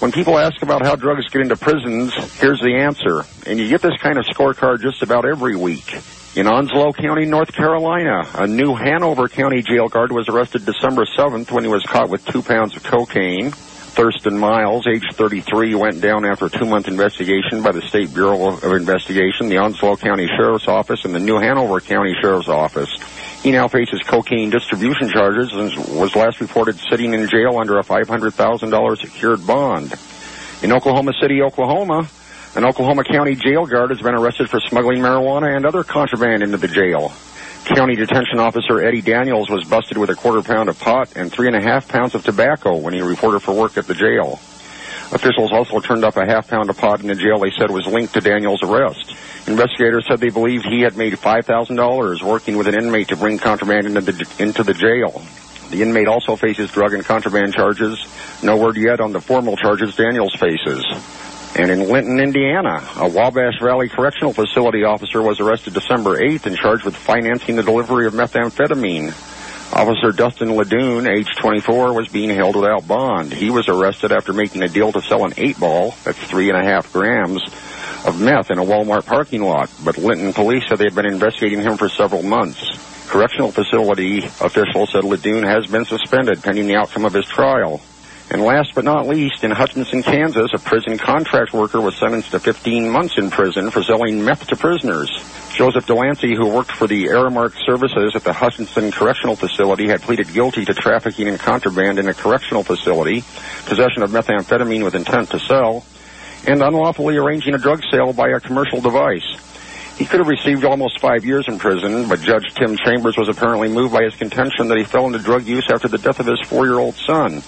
When 0.00 0.10
people 0.10 0.38
ask 0.38 0.62
about 0.62 0.82
how 0.82 0.96
drugs 0.96 1.28
get 1.28 1.42
into 1.42 1.56
prisons, 1.56 2.14
here's 2.40 2.60
the 2.60 2.76
answer. 2.76 3.24
And 3.46 3.58
you 3.58 3.68
get 3.68 3.82
this 3.82 3.96
kind 4.00 4.16
of 4.16 4.24
scorecard 4.24 4.80
just 4.80 5.02
about 5.02 5.26
every 5.26 5.56
week. 5.56 5.92
In 6.34 6.46
Onslow 6.46 6.92
County, 6.92 7.26
North 7.26 7.52
Carolina, 7.52 8.26
a 8.34 8.46
new 8.46 8.74
Hanover 8.74 9.28
County 9.28 9.60
jail 9.60 9.88
guard 9.88 10.12
was 10.12 10.28
arrested 10.28 10.64
December 10.64 11.04
7th 11.04 11.50
when 11.50 11.64
he 11.64 11.70
was 11.70 11.82
caught 11.82 12.08
with 12.08 12.24
two 12.26 12.42
pounds 12.42 12.76
of 12.76 12.84
cocaine. 12.84 13.52
Thurston 13.98 14.38
Miles, 14.38 14.86
age 14.86 15.02
33, 15.14 15.74
went 15.74 16.00
down 16.00 16.24
after 16.24 16.46
a 16.46 16.50
two-month 16.50 16.86
investigation 16.86 17.64
by 17.64 17.72
the 17.72 17.82
State 17.82 18.14
Bureau 18.14 18.50
of 18.50 18.62
Investigation, 18.62 19.48
the 19.48 19.56
Onslow 19.56 19.96
County 19.96 20.28
Sheriff's 20.36 20.68
Office, 20.68 21.04
and 21.04 21.12
the 21.12 21.18
New 21.18 21.36
Hanover 21.40 21.80
County 21.80 22.14
Sheriff's 22.20 22.46
Office. 22.46 22.96
He 23.42 23.50
now 23.50 23.66
faces 23.66 24.00
cocaine 24.04 24.50
distribution 24.50 25.08
charges 25.08 25.52
and 25.52 25.98
was 25.98 26.14
last 26.14 26.40
reported 26.40 26.78
sitting 26.88 27.12
in 27.12 27.28
jail 27.28 27.58
under 27.58 27.80
a 27.80 27.82
$500,000 27.82 28.98
secured 28.98 29.44
bond. 29.44 29.92
In 30.62 30.72
Oklahoma 30.72 31.12
City, 31.20 31.42
Oklahoma, 31.42 32.08
an 32.54 32.64
Oklahoma 32.64 33.02
County 33.02 33.34
jail 33.34 33.66
guard 33.66 33.90
has 33.90 34.00
been 34.00 34.14
arrested 34.14 34.48
for 34.48 34.60
smuggling 34.60 35.00
marijuana 35.00 35.56
and 35.56 35.66
other 35.66 35.82
contraband 35.82 36.44
into 36.44 36.56
the 36.56 36.68
jail. 36.68 37.12
County 37.74 37.96
Detention 37.96 38.38
Officer 38.38 38.80
Eddie 38.80 39.02
Daniels 39.02 39.50
was 39.50 39.64
busted 39.64 39.98
with 39.98 40.10
a 40.10 40.14
quarter 40.14 40.42
pound 40.42 40.68
of 40.68 40.78
pot 40.80 41.12
and 41.16 41.30
three 41.30 41.48
and 41.48 41.56
a 41.56 41.60
half 41.60 41.86
pounds 41.86 42.14
of 42.14 42.24
tobacco 42.24 42.76
when 42.76 42.94
he 42.94 43.02
reported 43.02 43.40
for 43.40 43.52
work 43.54 43.76
at 43.76 43.86
the 43.86 43.94
jail. 43.94 44.40
Officials 45.12 45.52
also 45.52 45.78
turned 45.80 46.04
up 46.04 46.16
a 46.16 46.24
half 46.24 46.48
pound 46.48 46.70
of 46.70 46.78
pot 46.78 47.00
in 47.00 47.08
the 47.08 47.14
jail 47.14 47.38
they 47.38 47.50
said 47.50 47.70
was 47.70 47.86
linked 47.86 48.14
to 48.14 48.20
Daniels' 48.20 48.62
arrest. 48.62 49.14
Investigators 49.46 50.06
said 50.06 50.18
they 50.18 50.30
believed 50.30 50.64
he 50.64 50.80
had 50.80 50.96
made 50.96 51.12
$5,000 51.14 52.22
working 52.22 52.56
with 52.56 52.68
an 52.68 52.74
inmate 52.74 53.08
to 53.08 53.16
bring 53.16 53.38
contraband 53.38 53.86
into 53.86 54.00
the, 54.00 54.36
into 54.38 54.62
the 54.62 54.74
jail. 54.74 55.22
The 55.70 55.82
inmate 55.82 56.08
also 56.08 56.36
faces 56.36 56.70
drug 56.72 56.94
and 56.94 57.04
contraband 57.04 57.54
charges. 57.54 57.98
No 58.42 58.56
word 58.56 58.76
yet 58.76 59.00
on 59.00 59.12
the 59.12 59.20
formal 59.20 59.56
charges 59.56 59.94
Daniels 59.94 60.34
faces. 60.34 60.84
And 61.56 61.70
in 61.70 61.88
Linton, 61.88 62.20
Indiana, 62.20 62.86
a 62.96 63.08
Wabash 63.08 63.60
Valley 63.60 63.88
Correctional 63.88 64.32
Facility 64.32 64.84
officer 64.84 65.22
was 65.22 65.40
arrested 65.40 65.74
December 65.74 66.18
8th 66.18 66.46
and 66.46 66.56
charged 66.56 66.84
with 66.84 66.96
financing 66.96 67.56
the 67.56 67.62
delivery 67.62 68.06
of 68.06 68.14
methamphetamine. 68.14 69.14
Officer 69.72 70.12
Dustin 70.12 70.56
Ledoux, 70.56 71.06
age 71.06 71.34
24, 71.36 71.92
was 71.92 72.08
being 72.08 72.30
held 72.30 72.56
without 72.56 72.88
bond. 72.88 73.32
He 73.32 73.50
was 73.50 73.68
arrested 73.68 74.12
after 74.12 74.32
making 74.32 74.62
a 74.62 74.68
deal 74.68 74.92
to 74.92 75.02
sell 75.02 75.24
an 75.24 75.34
eight 75.36 75.58
ball, 75.58 75.94
that's 76.04 76.18
three 76.18 76.48
and 76.48 76.56
a 76.56 76.62
half 76.62 76.92
grams, 76.92 77.42
of 78.06 78.20
meth 78.20 78.50
in 78.50 78.58
a 78.58 78.64
Walmart 78.64 79.04
parking 79.04 79.42
lot. 79.42 79.70
But 79.84 79.98
Linton 79.98 80.32
police 80.32 80.64
said 80.68 80.78
they 80.78 80.84
had 80.84 80.94
been 80.94 81.06
investigating 81.06 81.60
him 81.60 81.76
for 81.76 81.88
several 81.88 82.22
months. 82.22 83.06
Correctional 83.08 83.50
facility 83.50 84.18
officials 84.18 84.92
said 84.92 85.04
Ledoux 85.04 85.42
has 85.42 85.66
been 85.66 85.84
suspended 85.84 86.42
pending 86.42 86.66
the 86.66 86.76
outcome 86.76 87.04
of 87.04 87.12
his 87.12 87.26
trial. 87.26 87.80
And 88.30 88.42
last 88.42 88.74
but 88.74 88.84
not 88.84 89.06
least, 89.06 89.42
in 89.42 89.50
Hutchinson, 89.50 90.02
Kansas, 90.02 90.50
a 90.52 90.58
prison 90.58 90.98
contract 90.98 91.54
worker 91.54 91.80
was 91.80 91.96
sentenced 91.96 92.32
to 92.32 92.38
15 92.38 92.88
months 92.88 93.16
in 93.16 93.30
prison 93.30 93.70
for 93.70 93.82
selling 93.82 94.22
meth 94.22 94.46
to 94.48 94.56
prisoners. 94.56 95.10
Joseph 95.54 95.86
Delancey, 95.86 96.36
who 96.36 96.46
worked 96.46 96.72
for 96.72 96.86
the 96.86 97.06
Aramark 97.06 97.54
Services 97.64 98.14
at 98.14 98.24
the 98.24 98.34
Hutchinson 98.34 98.92
Correctional 98.92 99.34
Facility, 99.34 99.88
had 99.88 100.02
pleaded 100.02 100.32
guilty 100.32 100.66
to 100.66 100.74
trafficking 100.74 101.26
in 101.26 101.38
contraband 101.38 101.98
in 101.98 102.06
a 102.06 102.14
correctional 102.14 102.62
facility, 102.62 103.22
possession 103.64 104.02
of 104.02 104.10
methamphetamine 104.10 104.84
with 104.84 104.94
intent 104.94 105.30
to 105.30 105.38
sell, 105.38 105.86
and 106.46 106.62
unlawfully 106.62 107.16
arranging 107.16 107.54
a 107.54 107.58
drug 107.58 107.82
sale 107.90 108.12
by 108.12 108.28
a 108.28 108.40
commercial 108.40 108.82
device. 108.82 109.26
He 109.96 110.04
could 110.04 110.20
have 110.20 110.28
received 110.28 110.64
almost 110.64 111.00
five 111.00 111.24
years 111.24 111.48
in 111.48 111.58
prison, 111.58 112.08
but 112.08 112.20
Judge 112.20 112.54
Tim 112.54 112.76
Chambers 112.76 113.16
was 113.16 113.28
apparently 113.28 113.68
moved 113.68 113.92
by 113.92 114.04
his 114.04 114.14
contention 114.14 114.68
that 114.68 114.78
he 114.78 114.84
fell 114.84 115.06
into 115.06 115.18
drug 115.18 115.44
use 115.44 115.68
after 115.72 115.88
the 115.88 115.98
death 115.98 116.20
of 116.20 116.26
his 116.26 116.40
four-year-old 116.42 116.94
son. 116.94 117.42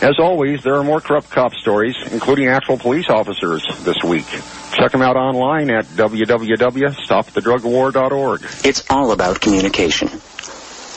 As 0.00 0.20
always, 0.20 0.62
there 0.62 0.76
are 0.76 0.84
more 0.84 1.00
corrupt 1.00 1.28
cop 1.30 1.54
stories, 1.54 1.96
including 2.12 2.46
actual 2.48 2.78
police 2.78 3.10
officers 3.10 3.66
this 3.80 4.00
week. 4.04 4.26
Check 4.72 4.92
them 4.92 5.02
out 5.02 5.16
online 5.16 5.70
at 5.70 5.86
www.stopthedrugwar.org. 5.86 8.42
It's 8.64 8.84
all 8.90 9.10
about 9.10 9.40
communication. 9.40 10.08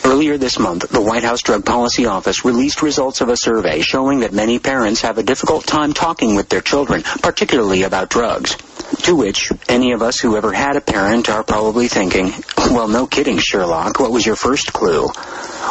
Earlier 0.04 0.38
this 0.38 0.58
month, 0.58 0.90
the 0.90 1.02
White 1.02 1.24
House 1.24 1.42
Drug 1.42 1.64
Policy 1.64 2.06
Office 2.08 2.44
released 2.44 2.82
results 2.82 3.22
of 3.22 3.30
a 3.30 3.38
survey 3.38 3.82
showing 3.82 4.22
that 4.22 4.34
many 4.34 4.58
parents 4.58 5.02
have 5.02 5.18
a 5.18 5.24
difficult 5.24 5.66
time 5.66 5.94
talking 5.94 6.36
with 6.36 6.50
their 6.50 6.62
children, 6.62 7.04
particularly 7.04 7.84
about 7.84 8.10
drugs. 8.10 8.58
To 9.04 9.16
which 9.16 9.52
any 9.70 9.94
of 9.94 10.02
us 10.02 10.20
who 10.20 10.36
ever 10.36 10.52
had 10.52 10.76
a 10.76 10.82
parent 10.82 11.30
are 11.30 11.44
probably 11.44 11.88
thinking, 11.88 12.34
well, 12.58 12.88
no 12.88 13.08
kidding, 13.08 13.38
Sherlock, 13.40 14.00
what 14.00 14.12
was 14.12 14.26
your 14.26 14.36
first 14.36 14.74
clue? 14.74 15.08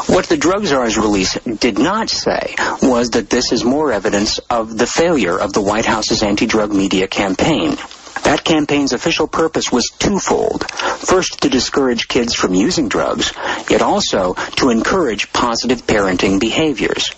What 0.06 0.26
the 0.26 0.36
Drug 0.36 0.64
Czar's 0.64 0.96
release 0.96 1.34
did 1.34 1.78
not 1.78 2.08
say 2.08 2.54
was 2.82 3.10
that 3.10 3.30
this 3.30 3.52
is 3.52 3.64
more 3.64 3.92
evidence 3.92 4.38
of 4.48 4.76
the 4.76 4.86
failure 4.86 5.38
of 5.38 5.52
the 5.52 5.60
White 5.60 5.86
House's 5.86 6.22
anti-drug 6.22 6.72
media 6.72 7.06
campaign. 7.08 7.76
That 8.30 8.44
campaign's 8.44 8.92
official 8.92 9.26
purpose 9.26 9.72
was 9.72 9.90
twofold. 9.98 10.70
First, 10.70 11.40
to 11.40 11.48
discourage 11.48 12.06
kids 12.06 12.32
from 12.32 12.54
using 12.54 12.88
drugs, 12.88 13.32
yet 13.68 13.82
also 13.82 14.34
to 14.54 14.70
encourage 14.70 15.32
positive 15.32 15.84
parenting 15.84 16.38
behaviors. 16.38 17.10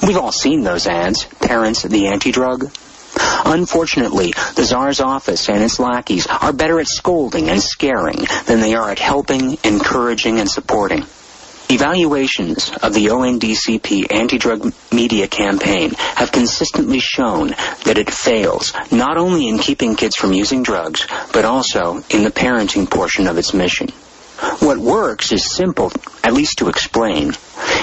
We've 0.00 0.16
all 0.16 0.30
seen 0.30 0.62
those 0.62 0.86
ads, 0.86 1.24
Parents 1.24 1.82
the 1.82 2.06
Anti-Drug. 2.06 2.70
Unfortunately, 3.46 4.32
the 4.54 4.64
Czar's 4.64 5.00
office 5.00 5.48
and 5.48 5.60
its 5.60 5.80
lackeys 5.80 6.28
are 6.28 6.52
better 6.52 6.78
at 6.78 6.86
scolding 6.86 7.50
and 7.50 7.60
scaring 7.60 8.24
than 8.46 8.60
they 8.60 8.76
are 8.76 8.92
at 8.92 9.00
helping, 9.00 9.58
encouraging, 9.64 10.38
and 10.38 10.48
supporting. 10.48 11.04
Evaluations 11.70 12.72
of 12.82 12.94
the 12.94 13.06
ONDCP 13.06 14.10
anti-drug 14.10 14.72
media 14.90 15.28
campaign 15.28 15.92
have 16.16 16.32
consistently 16.32 16.98
shown 16.98 17.50
that 17.84 17.96
it 17.96 18.10
fails 18.10 18.72
not 18.90 19.16
only 19.16 19.46
in 19.46 19.56
keeping 19.56 19.94
kids 19.94 20.16
from 20.16 20.32
using 20.32 20.64
drugs, 20.64 21.06
but 21.32 21.44
also 21.44 22.02
in 22.10 22.24
the 22.24 22.32
parenting 22.32 22.90
portion 22.90 23.28
of 23.28 23.38
its 23.38 23.54
mission. 23.54 23.88
What 24.58 24.78
works 24.78 25.30
is 25.30 25.54
simple, 25.54 25.92
at 26.24 26.32
least 26.32 26.58
to 26.58 26.68
explain, 26.68 27.34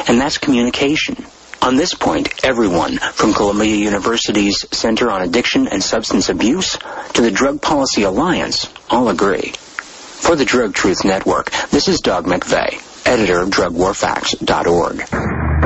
and 0.10 0.20
that's 0.20 0.38
communication. 0.38 1.26
On 1.62 1.78
this 1.78 1.94
point, 1.94 2.44
everyone 2.44 2.98
from 2.98 3.34
Columbia 3.34 3.74
University's 3.74 4.66
Center 4.78 5.10
on 5.10 5.22
Addiction 5.22 5.66
and 5.70 5.82
Substance 5.82 6.28
Abuse 6.28 6.78
to 7.14 7.22
the 7.22 7.32
Drug 7.32 7.62
Policy 7.62 8.04
Alliance 8.04 8.68
all 8.90 9.08
agree. 9.08 9.54
For 9.54 10.36
the 10.36 10.44
Drug 10.44 10.74
Truth 10.74 11.06
Network, 11.06 11.52
this 11.72 11.88
is 11.88 12.02
Doug 12.02 12.26
McVay 12.26 12.82
editor 13.08 13.42
of 13.42 13.50
DrugWarFacts.org. 13.50 14.98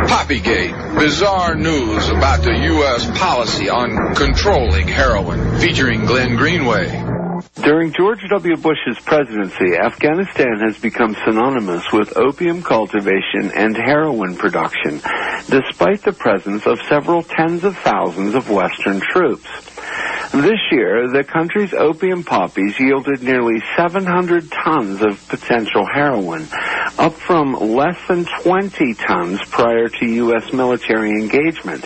Poppygate, 0.07 0.95
bizarre 0.95 1.55
news 1.55 2.07
about 2.09 2.43
the 2.43 2.55
U.S. 2.55 3.09
policy 3.17 3.67
on 3.67 4.13
controlling 4.13 4.87
heroin, 4.87 5.59
featuring 5.59 6.05
Glenn 6.05 6.35
Greenway. 6.35 6.87
During 7.55 7.93
George 7.93 8.19
W. 8.29 8.55
Bush's 8.57 8.99
presidency, 9.03 9.75
Afghanistan 9.75 10.59
has 10.67 10.77
become 10.77 11.15
synonymous 11.25 11.83
with 11.91 12.15
opium 12.15 12.61
cultivation 12.61 13.51
and 13.55 13.75
heroin 13.75 14.35
production, 14.35 15.01
despite 15.49 16.03
the 16.03 16.15
presence 16.17 16.67
of 16.67 16.79
several 16.87 17.23
tens 17.23 17.63
of 17.63 17.75
thousands 17.77 18.35
of 18.35 18.51
Western 18.51 18.99
troops. 18.99 19.49
This 20.31 20.59
year, 20.71 21.09
the 21.09 21.25
country's 21.25 21.73
opium 21.73 22.23
poppies 22.23 22.79
yielded 22.79 23.21
nearly 23.21 23.61
700 23.75 24.49
tons 24.49 25.01
of 25.01 25.27
potential 25.27 25.85
heroin, 25.85 26.47
up 27.01 27.13
from 27.13 27.53
less 27.53 27.97
than 28.07 28.25
20 28.43 28.93
tons 28.93 29.39
prior 29.45 29.89
to 29.89 30.05
U.S. 30.05 30.53
military 30.53 31.09
engagement, 31.09 31.83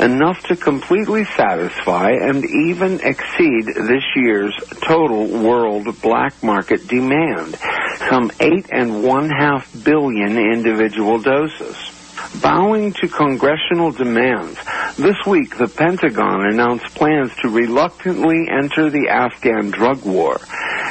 enough 0.00 0.42
to 0.44 0.56
completely 0.56 1.24
satisfy 1.36 2.12
and 2.12 2.42
even 2.46 2.98
exceed 3.00 3.66
this 3.66 4.02
year's 4.16 4.54
total 4.80 5.26
world 5.26 5.86
black 6.00 6.42
market 6.42 6.88
demand, 6.88 7.58
some 8.08 8.30
eight 8.40 8.66
and 8.72 9.04
one 9.04 9.28
half 9.28 9.70
billion 9.84 10.38
individual 10.38 11.18
doses. 11.18 11.76
Bowing 12.40 12.94
to 12.94 13.06
congressional 13.06 13.92
demands, 13.92 14.58
this 14.96 15.16
week 15.26 15.58
the 15.58 15.68
Pentagon 15.68 16.46
announced 16.46 16.86
plans 16.94 17.30
to 17.42 17.50
reluctantly 17.50 18.48
enter 18.48 18.88
the 18.88 19.08
Afghan 19.10 19.70
drug 19.70 20.04
war, 20.04 20.40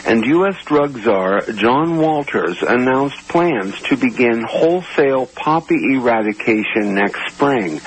and 0.06 0.26
U.S. 0.26 0.56
drug 0.66 0.98
czar 1.00 1.42
John 1.42 1.98
Walters 1.98 2.62
announced 2.62 3.28
plans 3.28 3.80
to 3.84 3.98
begin 3.98 4.44
wholesale 4.44 5.28
poppy 5.28 5.96
eradication 5.96 6.94
next 6.94 7.34
spring 7.34 7.80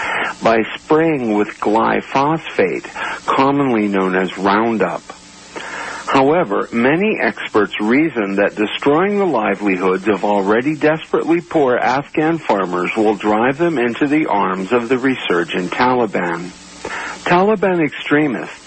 by 0.42 0.58
spraying 0.76 1.34
with 1.34 1.48
glyphosate, 1.60 2.84
commonly 3.26 3.88
known 3.88 4.16
as 4.16 4.38
Roundup. 4.38 5.02
However, 6.06 6.68
many 6.72 7.18
experts 7.20 7.80
reason 7.80 8.36
that 8.36 8.54
destroying 8.54 9.18
the 9.18 9.26
livelihoods 9.26 10.08
of 10.08 10.24
already 10.24 10.76
desperately 10.76 11.40
poor 11.40 11.76
Afghan 11.76 12.38
farmers 12.38 12.90
will 12.96 13.16
drive 13.16 13.58
them 13.58 13.76
into 13.76 14.06
the 14.06 14.26
arms 14.26 14.72
of 14.72 14.88
the 14.88 14.98
resurgent 14.98 15.72
Taliban. 15.72 16.50
Taliban 17.24 17.84
extremists, 17.84 18.65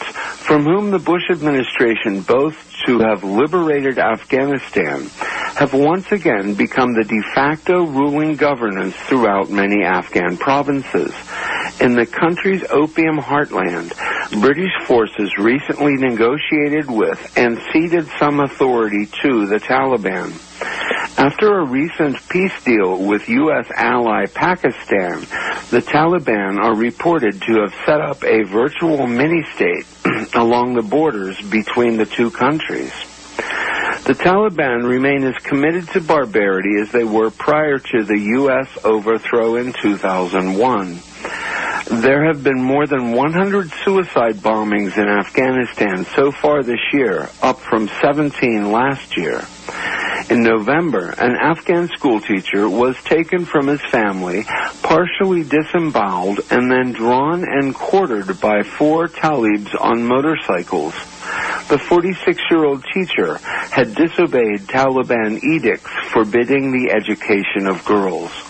from 0.49 0.63
whom 0.63 0.89
the 0.89 0.97
Bush 0.97 1.29
administration 1.29 2.23
boasts 2.23 2.81
to 2.83 2.97
have 2.97 3.23
liberated 3.23 3.99
Afghanistan, 3.99 5.03
have 5.53 5.75
once 5.75 6.11
again 6.11 6.55
become 6.55 6.91
the 6.95 7.03
de 7.03 7.21
facto 7.35 7.85
ruling 7.85 8.35
governance 8.35 8.95
throughout 8.95 9.51
many 9.51 9.83
Afghan 9.83 10.37
provinces. 10.37 11.13
In 11.79 11.93
the 11.93 12.07
country's 12.07 12.63
opium 12.71 13.17
heartland, 13.17 13.93
British 14.41 14.73
forces 14.85 15.31
recently 15.37 15.93
negotiated 15.97 16.89
with 16.89 17.31
and 17.37 17.59
ceded 17.71 18.07
some 18.17 18.39
authority 18.39 19.05
to 19.21 19.45
the 19.45 19.59
Taliban. 19.59 20.33
After 21.19 21.59
a 21.59 21.65
recent 21.65 22.15
peace 22.29 22.63
deal 22.63 22.97
with 22.97 23.27
U.S. 23.27 23.69
ally 23.75 24.27
Pakistan, 24.27 25.19
the 25.69 25.83
Taliban 25.85 26.57
are 26.57 26.73
reported 26.73 27.41
to 27.41 27.59
have 27.59 27.75
set 27.85 27.99
up 27.99 28.23
a 28.23 28.43
virtual 28.43 29.05
mini-state 29.05 29.85
along 30.33 30.75
the 30.75 30.81
borders 30.81 31.37
between 31.41 31.97
the 31.97 32.05
two 32.05 32.31
countries. 32.31 32.93
The 34.05 34.15
Taliban 34.17 34.87
remain 34.87 35.25
as 35.25 35.35
committed 35.43 35.89
to 35.89 35.99
barbarity 35.99 36.79
as 36.79 36.89
they 36.93 37.03
were 37.03 37.31
prior 37.31 37.79
to 37.79 38.03
the 38.05 38.17
U.S. 38.39 38.69
overthrow 38.85 39.57
in 39.57 39.73
2001. 39.73 40.99
There 42.01 42.27
have 42.27 42.45
been 42.45 42.63
more 42.63 42.87
than 42.87 43.11
100 43.11 43.69
suicide 43.83 44.35
bombings 44.35 44.97
in 44.97 45.09
Afghanistan 45.09 46.05
so 46.15 46.31
far 46.31 46.63
this 46.63 46.93
year, 46.93 47.29
up 47.41 47.59
from 47.59 47.89
17 48.01 48.71
last 48.71 49.17
year. 49.17 49.43
In 50.29 50.43
November, 50.43 51.09
an 51.17 51.35
Afghan 51.35 51.87
schoolteacher 51.87 52.69
was 52.69 52.95
taken 53.03 53.45
from 53.45 53.65
his 53.65 53.81
family, 53.81 54.43
partially 54.83 55.41
disemboweled, 55.41 56.41
and 56.51 56.71
then 56.71 56.91
drawn 56.91 57.43
and 57.43 57.73
quartered 57.73 58.39
by 58.39 58.61
four 58.61 59.07
Talibs 59.07 59.73
on 59.81 60.05
motorcycles. 60.05 60.93
The 61.69 61.77
46-year-old 61.77 62.85
teacher 62.93 63.37
had 63.71 63.95
disobeyed 63.95 64.67
Taliban 64.67 65.43
edicts 65.43 65.89
forbidding 66.11 66.71
the 66.71 66.91
education 66.91 67.65
of 67.65 67.83
girls. 67.85 68.48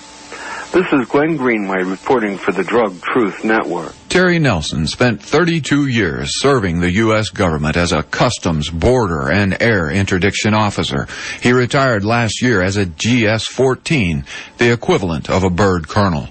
This 0.71 0.85
is 0.93 1.07
Glenn 1.07 1.35
Greenway 1.35 1.81
reporting 1.81 2.37
for 2.37 2.51
the 2.51 2.63
Drug 2.63 3.01
Truth 3.01 3.43
Network. 3.43 3.95
Terry 4.07 4.37
Nelson 4.37 4.85
spent 4.85 5.19
32 5.19 5.87
years 5.87 6.39
serving 6.39 6.79
the 6.79 6.91
U.S. 6.91 7.29
government 7.29 7.75
as 7.75 7.91
a 7.91 8.03
customs, 8.03 8.69
border, 8.69 9.31
and 9.31 9.59
air 9.63 9.89
interdiction 9.89 10.53
officer. 10.53 11.07
He 11.41 11.53
retired 11.53 12.05
last 12.05 12.43
year 12.43 12.61
as 12.61 12.77
a 12.77 12.85
GS-14, 12.85 14.23
the 14.59 14.71
equivalent 14.71 15.27
of 15.27 15.43
a 15.43 15.49
bird 15.49 15.87
colonel. 15.87 16.29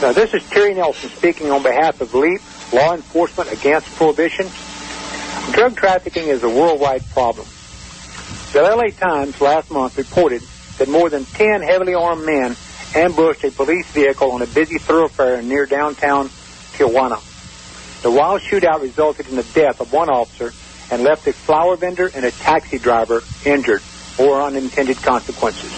Now, 0.00 0.10
this 0.10 0.34
is 0.34 0.42
Terry 0.50 0.74
Nelson 0.74 1.10
speaking 1.10 1.52
on 1.52 1.62
behalf 1.62 2.00
of 2.00 2.12
LEAP, 2.14 2.40
Law 2.72 2.94
Enforcement 2.94 3.52
Against 3.52 3.94
Prohibition. 3.94 4.48
Drug 5.52 5.76
trafficking 5.76 6.26
is 6.26 6.42
a 6.42 6.48
worldwide 6.48 7.08
problem. 7.10 7.46
The 8.52 8.62
LA 8.62 8.88
Times 8.88 9.40
last 9.40 9.70
month 9.70 9.96
reported 9.96 10.42
that 10.78 10.88
more 10.88 11.08
than 11.08 11.24
10 11.26 11.62
heavily 11.62 11.94
armed 11.94 12.26
men 12.26 12.56
ambushed 12.94 13.44
a 13.44 13.50
police 13.50 13.86
vehicle 13.92 14.32
on 14.32 14.42
a 14.42 14.46
busy 14.46 14.78
thoroughfare 14.78 15.42
near 15.42 15.66
downtown 15.66 16.28
Tijuana. 16.72 17.20
The 18.02 18.10
wild 18.10 18.42
shootout 18.42 18.82
resulted 18.82 19.28
in 19.28 19.36
the 19.36 19.46
death 19.54 19.80
of 19.80 19.92
one 19.92 20.08
officer 20.08 20.52
and 20.92 21.02
left 21.02 21.26
a 21.26 21.32
flower 21.32 21.76
vendor 21.76 22.10
and 22.14 22.24
a 22.24 22.30
taxi 22.30 22.78
driver 22.78 23.22
injured 23.46 23.82
or 24.18 24.42
unintended 24.42 24.96
consequences. 24.98 25.72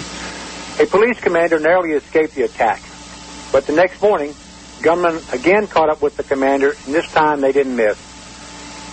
A 0.80 0.86
police 0.86 1.20
commander 1.20 1.60
narrowly 1.60 1.92
escaped 1.92 2.34
the 2.34 2.42
attack, 2.42 2.82
but 3.52 3.66
the 3.66 3.72
next 3.72 4.02
morning, 4.02 4.34
gunmen 4.82 5.20
again 5.32 5.68
caught 5.68 5.88
up 5.88 6.02
with 6.02 6.16
the 6.16 6.24
commander, 6.24 6.74
and 6.84 6.94
this 6.94 7.10
time 7.12 7.40
they 7.40 7.52
didn't 7.52 7.76
miss. 7.76 7.98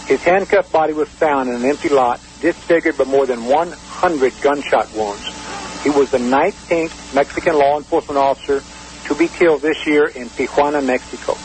His 0.06 0.22
handcuffed 0.22 0.72
body 0.72 0.94
was 0.94 1.10
found 1.10 1.50
in 1.50 1.56
an 1.56 1.66
empty 1.66 1.90
lot, 1.90 2.20
disfigured 2.40 2.98
by 2.98 3.06
more 3.06 3.26
than 3.26 3.46
100 3.46 4.34
gunshot 4.42 4.94
wounds. 4.94 5.41
He 5.84 5.90
was 5.90 6.12
the 6.12 6.20
19th 6.20 7.16
Mexican 7.16 7.58
law 7.58 7.78
enforcement 7.78 8.18
officer 8.18 8.62
to 9.08 9.16
be 9.16 9.28
killed 9.28 9.62
this 9.62 9.88
year 9.88 10.08
in 10.08 10.30
Tijuana, 10.30 10.86
Mexico. 10.86 11.36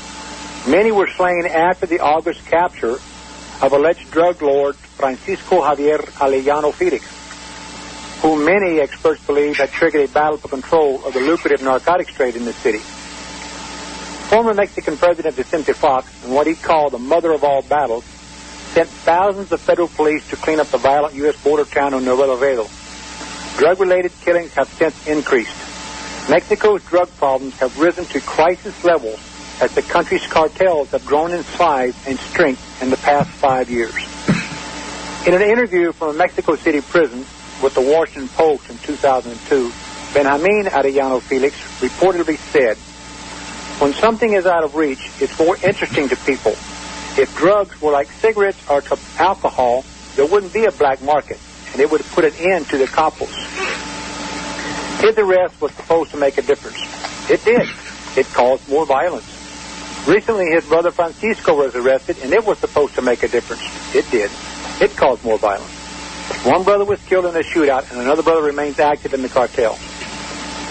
Many 0.71 0.93
were 0.93 1.09
slain 1.09 1.47
after 1.47 1.87
the 1.87 2.01
August 2.01 2.45
capture 2.47 2.99
of 3.63 3.73
alleged 3.73 4.11
drug 4.11 4.43
lord 4.43 4.77
Francisco 4.77 5.63
Javier 5.63 5.99
Arellano 6.19 6.73
Felix, 6.73 7.05
who 8.21 8.45
many 8.45 8.81
experts 8.81 9.25
believe 9.27 9.57
had 9.57 9.71
triggered 9.71 10.09
a 10.09 10.13
battle 10.13 10.37
for 10.37 10.49
control 10.49 11.03
of 11.07 11.15
the 11.15 11.21
lucrative 11.21 11.63
narcotics 11.63 12.13
trade 12.13 12.37
in 12.37 12.45
the 12.45 12.53
city. 12.53 12.81
Former 14.29 14.53
Mexican 14.55 14.97
President 14.97 15.35
Vicente 15.35 15.73
Fox, 15.73 16.25
in 16.25 16.33
what 16.33 16.47
he 16.47 16.55
called 16.55 16.93
the 16.93 16.99
mother 16.99 17.33
of 17.33 17.45
all 17.45 17.63
battles, 17.63 18.05
sent 18.75 18.89
thousands 18.89 19.53
of 19.53 19.61
federal 19.61 19.89
police 19.89 20.29
to 20.29 20.37
clean 20.37 20.61
up 20.61 20.67
the 20.67 20.79
violent 20.79 21.15
U.S. 21.15 21.43
border 21.43 21.65
town 21.65 21.95
of 21.95 22.03
Nuevo 22.03 22.35
Laredo. 22.35 22.67
Drug-related 23.59 24.13
killings 24.21 24.53
have 24.55 24.69
since 24.69 25.07
increased. 25.07 25.57
Mexico's 26.29 26.83
drug 26.85 27.09
problems 27.17 27.55
have 27.59 27.79
risen 27.79 28.05
to 28.07 28.21
crisis 28.21 28.85
levels 28.85 29.19
as 29.61 29.75
the 29.75 29.83
country's 29.83 30.27
cartels 30.27 30.91
have 30.91 31.05
grown 31.07 31.33
in 31.33 31.43
size 31.43 31.95
and 32.07 32.19
strength 32.19 32.83
in 32.83 32.91
the 32.91 32.97
past 32.99 33.31
five 33.31 33.71
years. 33.71 33.95
In 35.27 35.35
an 35.35 35.43
interview 35.43 35.93
from 35.93 36.11
a 36.11 36.19
Mexico 36.19 36.57
City 36.57 36.81
prison 36.81 37.25
with 37.63 37.75
the 37.75 37.81
Washington 37.81 38.29
Post 38.29 38.69
in 38.69 38.77
2002, 38.79 39.73
Benjamin 40.13 40.67
Arellano 40.67 41.21
Felix 41.23 41.57
reportedly 41.81 42.37
said, 42.37 42.77
when 43.81 43.93
something 43.95 44.33
is 44.33 44.47
out 44.47 44.65
of 44.65 44.75
reach, 44.75 45.11
it's 45.21 45.39
more 45.39 45.57
interesting 45.57 46.09
to 46.09 46.17
people. 46.17 46.53
If 47.19 47.35
drugs 47.37 47.81
were 47.81 47.93
like 47.93 48.11
cigarettes 48.11 48.59
or 48.69 48.83
alcohol, 49.19 49.85
there 50.15 50.27
wouldn't 50.27 50.53
be 50.53 50.65
a 50.65 50.73
black 50.73 51.03
market, 51.03 51.39
and 51.77 51.83
it 51.83 51.91
would 51.91 52.01
have 52.01 52.11
put 52.13 52.25
an 52.25 52.33
end 52.39 52.67
to 52.71 52.79
the 52.79 52.87
couples. 52.87 53.29
His 55.03 55.19
arrest 55.19 55.61
was 55.61 55.73
supposed 55.73 56.11
to 56.13 56.17
make 56.17 56.39
a 56.39 56.43
difference. 56.43 56.81
It 57.31 57.45
did. 57.45 57.69
It 58.17 58.25
caused 58.33 58.67
more 58.67 58.87
violence. 58.87 59.27
Recently, 60.09 60.47
his 60.47 60.65
brother 60.65 60.91
Francisco 60.91 61.55
was 61.55 61.77
arrested, 61.77 62.17
and 62.23 62.33
it 62.33 62.47
was 62.47 62.57
supposed 62.61 62.95
to 62.95 63.03
make 63.03 63.23
a 63.25 63.29
difference. 63.29 63.61
It 63.95 64.11
did. 64.11 64.31
It 64.81 64.97
caused 64.97 65.23
more 65.23 65.37
violence. 65.37 65.71
One 66.47 66.63
brother 66.63 66.87
was 66.87 66.99
killed 67.05 67.27
in 67.27 67.37
a 67.37 67.41
shootout, 67.41 67.91
and 67.91 68.01
another 68.01 68.23
brother 68.23 68.41
remains 68.41 68.79
active 68.79 69.13
in 69.13 69.21
the 69.21 69.29
cartel. 69.29 69.79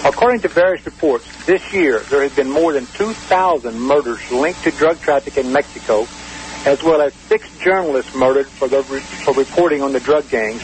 According 0.04 0.40
to 0.40 0.48
various 0.48 0.84
reports, 0.86 1.24
this 1.46 1.72
year 1.72 2.00
there 2.10 2.22
has 2.22 2.34
been 2.34 2.50
more 2.50 2.72
than 2.72 2.86
2,000 2.94 3.78
murders 3.78 4.28
linked 4.32 4.64
to 4.64 4.72
drug 4.72 5.00
trafficking 5.00 5.46
in 5.46 5.52
Mexico, 5.52 6.08
as 6.64 6.82
well 6.82 7.00
as 7.00 7.14
six 7.14 7.48
journalists 7.60 8.12
murdered 8.12 8.48
for, 8.48 8.68
for 8.68 9.34
reporting 9.34 9.82
on 9.82 9.92
the 9.92 10.00
drug 10.00 10.28
gangs. 10.30 10.62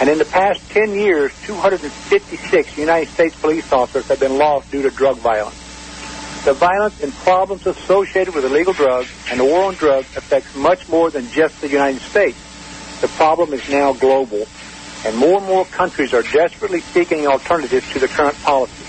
And 0.00 0.08
in 0.08 0.16
the 0.16 0.24
past 0.24 0.66
10 0.70 0.92
years, 0.92 1.30
256 1.44 2.78
United 2.78 3.10
States 3.10 3.38
police 3.38 3.70
officers 3.70 4.06
have 4.08 4.18
been 4.18 4.38
lost 4.38 4.70
due 4.70 4.80
to 4.80 4.90
drug 4.90 5.18
violence. 5.18 5.56
The 6.46 6.54
violence 6.54 7.02
and 7.02 7.12
problems 7.12 7.66
associated 7.66 8.34
with 8.34 8.46
illegal 8.46 8.72
drugs 8.72 9.10
and 9.30 9.38
the 9.38 9.44
war 9.44 9.64
on 9.64 9.74
drugs 9.74 10.16
affects 10.16 10.56
much 10.56 10.88
more 10.88 11.10
than 11.10 11.28
just 11.28 11.60
the 11.60 11.68
United 11.68 12.00
States. 12.00 12.38
The 13.02 13.08
problem 13.08 13.52
is 13.52 13.68
now 13.68 13.92
global, 13.92 14.46
and 15.04 15.16
more 15.18 15.36
and 15.36 15.46
more 15.46 15.66
countries 15.66 16.14
are 16.14 16.22
desperately 16.22 16.80
seeking 16.80 17.26
alternatives 17.26 17.92
to 17.92 17.98
the 17.98 18.08
current 18.08 18.40
policies. 18.42 18.86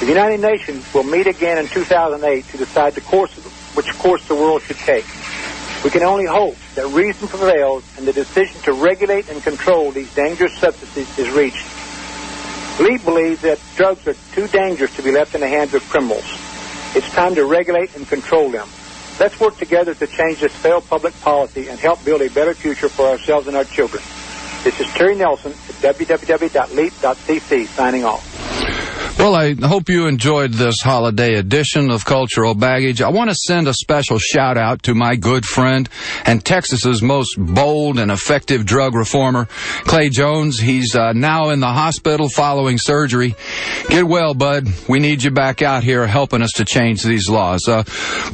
The 0.00 0.06
United 0.06 0.40
Nations 0.40 0.92
will 0.92 1.04
meet 1.04 1.28
again 1.28 1.58
in 1.58 1.68
2008 1.68 2.44
to 2.46 2.56
decide 2.56 2.94
the 2.94 3.00
course 3.02 3.32
which 3.76 3.96
course 3.98 4.26
the 4.26 4.34
world 4.34 4.62
should 4.62 4.78
take. 4.78 5.04
We 5.82 5.90
can 5.90 6.02
only 6.02 6.26
hope 6.26 6.56
that 6.74 6.86
reason 6.88 7.26
prevails 7.28 7.84
and 7.96 8.06
the 8.06 8.12
decision 8.12 8.60
to 8.62 8.72
regulate 8.74 9.30
and 9.30 9.42
control 9.42 9.90
these 9.90 10.14
dangerous 10.14 10.54
substances 10.58 11.18
is 11.18 11.30
reached. 11.30 11.64
Leap 12.80 13.04
believes 13.04 13.42
that 13.42 13.58
drugs 13.76 14.06
are 14.06 14.14
too 14.34 14.46
dangerous 14.48 14.94
to 14.96 15.02
be 15.02 15.10
left 15.10 15.34
in 15.34 15.40
the 15.40 15.48
hands 15.48 15.72
of 15.72 15.82
criminals. 15.88 16.24
It's 16.94 17.10
time 17.12 17.34
to 17.34 17.44
regulate 17.46 17.96
and 17.96 18.06
control 18.06 18.50
them. 18.50 18.68
Let's 19.18 19.38
work 19.40 19.56
together 19.56 19.94
to 19.94 20.06
change 20.06 20.40
this 20.40 20.52
failed 20.52 20.86
public 20.88 21.18
policy 21.20 21.68
and 21.68 21.78
help 21.78 22.04
build 22.04 22.22
a 22.22 22.30
better 22.30 22.54
future 22.54 22.88
for 22.88 23.06
ourselves 23.06 23.46
and 23.48 23.56
our 23.56 23.64
children. 23.64 24.02
This 24.64 24.80
is 24.80 24.86
Terry 24.94 25.14
Nelson 25.14 25.52
at 25.52 25.94
www.leap.cc 25.96 27.66
signing 27.68 28.04
off. 28.04 28.29
Well, 29.20 29.34
I 29.34 29.52
hope 29.52 29.90
you 29.90 30.06
enjoyed 30.06 30.54
this 30.54 30.76
holiday 30.80 31.34
edition 31.34 31.90
of 31.90 32.06
Cultural 32.06 32.54
Baggage. 32.54 33.02
I 33.02 33.10
want 33.10 33.28
to 33.28 33.36
send 33.36 33.68
a 33.68 33.74
special 33.74 34.18
shout 34.18 34.56
out 34.56 34.84
to 34.84 34.94
my 34.94 35.14
good 35.14 35.44
friend 35.44 35.86
and 36.24 36.42
Texas's 36.42 37.02
most 37.02 37.36
bold 37.36 37.98
and 37.98 38.10
effective 38.10 38.64
drug 38.64 38.94
reformer, 38.94 39.44
Clay 39.84 40.08
Jones. 40.08 40.58
He's 40.58 40.96
uh, 40.96 41.12
now 41.12 41.50
in 41.50 41.60
the 41.60 41.66
hospital 41.66 42.30
following 42.30 42.78
surgery. 42.78 43.34
Get 43.90 44.04
well, 44.04 44.32
bud. 44.32 44.68
We 44.88 45.00
need 45.00 45.22
you 45.22 45.30
back 45.30 45.60
out 45.60 45.84
here 45.84 46.06
helping 46.06 46.40
us 46.40 46.52
to 46.52 46.64
change 46.64 47.02
these 47.02 47.28
laws. 47.28 47.68
Uh, 47.68 47.84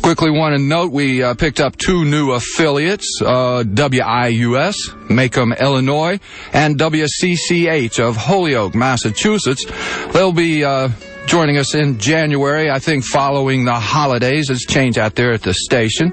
quickly 0.03 0.31
want 0.31 0.57
to 0.57 0.62
note 0.62 0.92
we 0.92 1.20
uh, 1.20 1.35
picked 1.35 1.59
up 1.59 1.77
two 1.77 2.05
new 2.05 2.31
affiliates, 2.31 3.20
uh, 3.22 3.64
WIUS, 3.66 4.77
Macomb, 5.11 5.53
Illinois, 5.53 6.20
and 6.53 6.79
WCCH 6.79 7.99
of 7.99 8.16
Holyoke, 8.16 8.77
Massachusetts. 8.77 9.64
They'll 10.12 10.31
be 10.31 10.64
uh, 10.76 10.90
joining 11.26 11.56
us 11.56 11.74
in 11.74 11.98
January, 11.98 12.70
I 12.70 12.78
think 12.78 13.04
following 13.04 13.64
the 13.64 13.74
holidays. 13.74 14.50
It's 14.50 14.66
changed 14.66 14.98
out 14.98 15.14
there 15.14 15.32
at 15.32 15.42
the 15.42 15.54
station. 15.54 16.12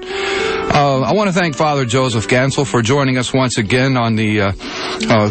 Uh, 0.72 1.00
I 1.00 1.12
want 1.12 1.28
to 1.28 1.32
thank 1.32 1.54
Father 1.54 1.84
Joseph 1.84 2.28
Gansel 2.28 2.66
for 2.66 2.82
joining 2.82 3.18
us 3.18 3.32
once 3.32 3.58
again 3.58 3.96
on 3.96 4.16
the 4.16 4.40
uh, 4.40 4.52
uh, 5.08 5.30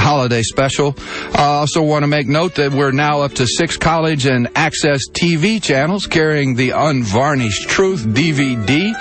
holiday 0.00 0.42
special. 0.42 0.94
I 1.34 1.58
also 1.60 1.82
want 1.82 2.04
to 2.04 2.06
make 2.06 2.26
note 2.26 2.54
that 2.54 2.72
we're 2.72 2.92
now 2.92 3.20
up 3.20 3.32
to 3.34 3.46
six 3.46 3.76
college 3.76 4.26
and 4.26 4.48
access 4.54 5.00
TV 5.10 5.62
channels 5.62 6.06
carrying 6.06 6.54
the 6.54 6.70
Unvarnished 6.70 7.68
Truth 7.68 8.04
DVD. 8.06 8.94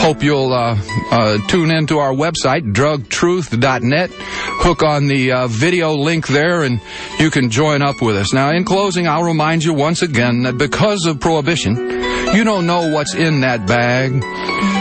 Hope 0.00 0.22
you'll 0.22 0.52
uh, 0.52 0.78
uh, 1.10 1.38
tune 1.48 1.70
in 1.70 1.86
to 1.88 1.98
our 1.98 2.12
website, 2.12 2.72
drugtruth.net. 2.72 4.10
Hook 4.12 4.82
on 4.82 5.06
the 5.06 5.32
uh, 5.32 5.46
video 5.48 5.92
link 5.94 6.26
there 6.28 6.62
and 6.62 6.80
you 7.18 7.30
can 7.30 7.50
join 7.50 7.82
up 7.82 8.00
with 8.00 8.16
us. 8.16 8.32
Now, 8.32 8.50
in 8.50 8.64
closing, 8.64 9.06
I'll 9.06 9.24
remind 9.24 9.64
you 9.64 9.74
once 9.74 10.02
again 10.02 10.42
that 10.44 10.58
because 10.58 11.06
of 11.06 11.20
prohibition, 11.20 11.76
you 11.76 12.44
don't 12.44 12.66
know 12.66 12.92
what's 12.92 13.14
in 13.14 13.40
that 13.40 13.66
bag. 13.66 14.77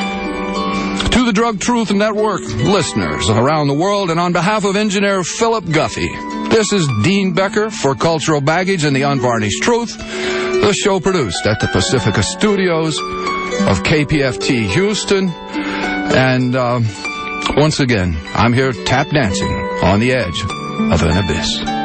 The 1.28 1.34
Drug 1.34 1.60
Truth 1.60 1.92
Network 1.92 2.40
listeners 2.40 3.30
around 3.30 3.68
the 3.68 3.74
world, 3.74 4.12
and 4.12 4.18
on 4.18 4.32
behalf 4.32 4.64
of 4.64 4.78
engineer 4.78 5.26
Philip 5.26 5.66
Guffey, 5.66 6.08
this 6.48 6.72
is 6.72 6.88
Dean 7.04 7.34
Becker 7.34 7.70
for 7.70 7.96
Cultural 7.96 8.40
Baggage 8.40 8.86
and 8.86 8.96
the 8.96 9.02
Unvarnished 9.02 9.62
Truth, 9.62 9.98
the 9.98 10.72
show 10.72 11.02
produced 11.02 11.46
at 11.46 11.60
the 11.60 11.68
Pacifica 11.68 12.24
Studios 12.24 12.98
of 13.00 13.84
KPFT 13.84 14.72
Houston. 14.72 15.28
And 15.28 16.56
uh, 16.56 16.80
once 17.58 17.82
again, 17.82 18.18
I'm 18.34 18.54
here 18.54 18.72
tap 18.72 19.10
dancing 19.10 19.52
on 19.84 20.00
the 20.00 20.14
edge 20.14 20.42
of 20.94 21.04
an 21.04 21.18
abyss. 21.18 21.77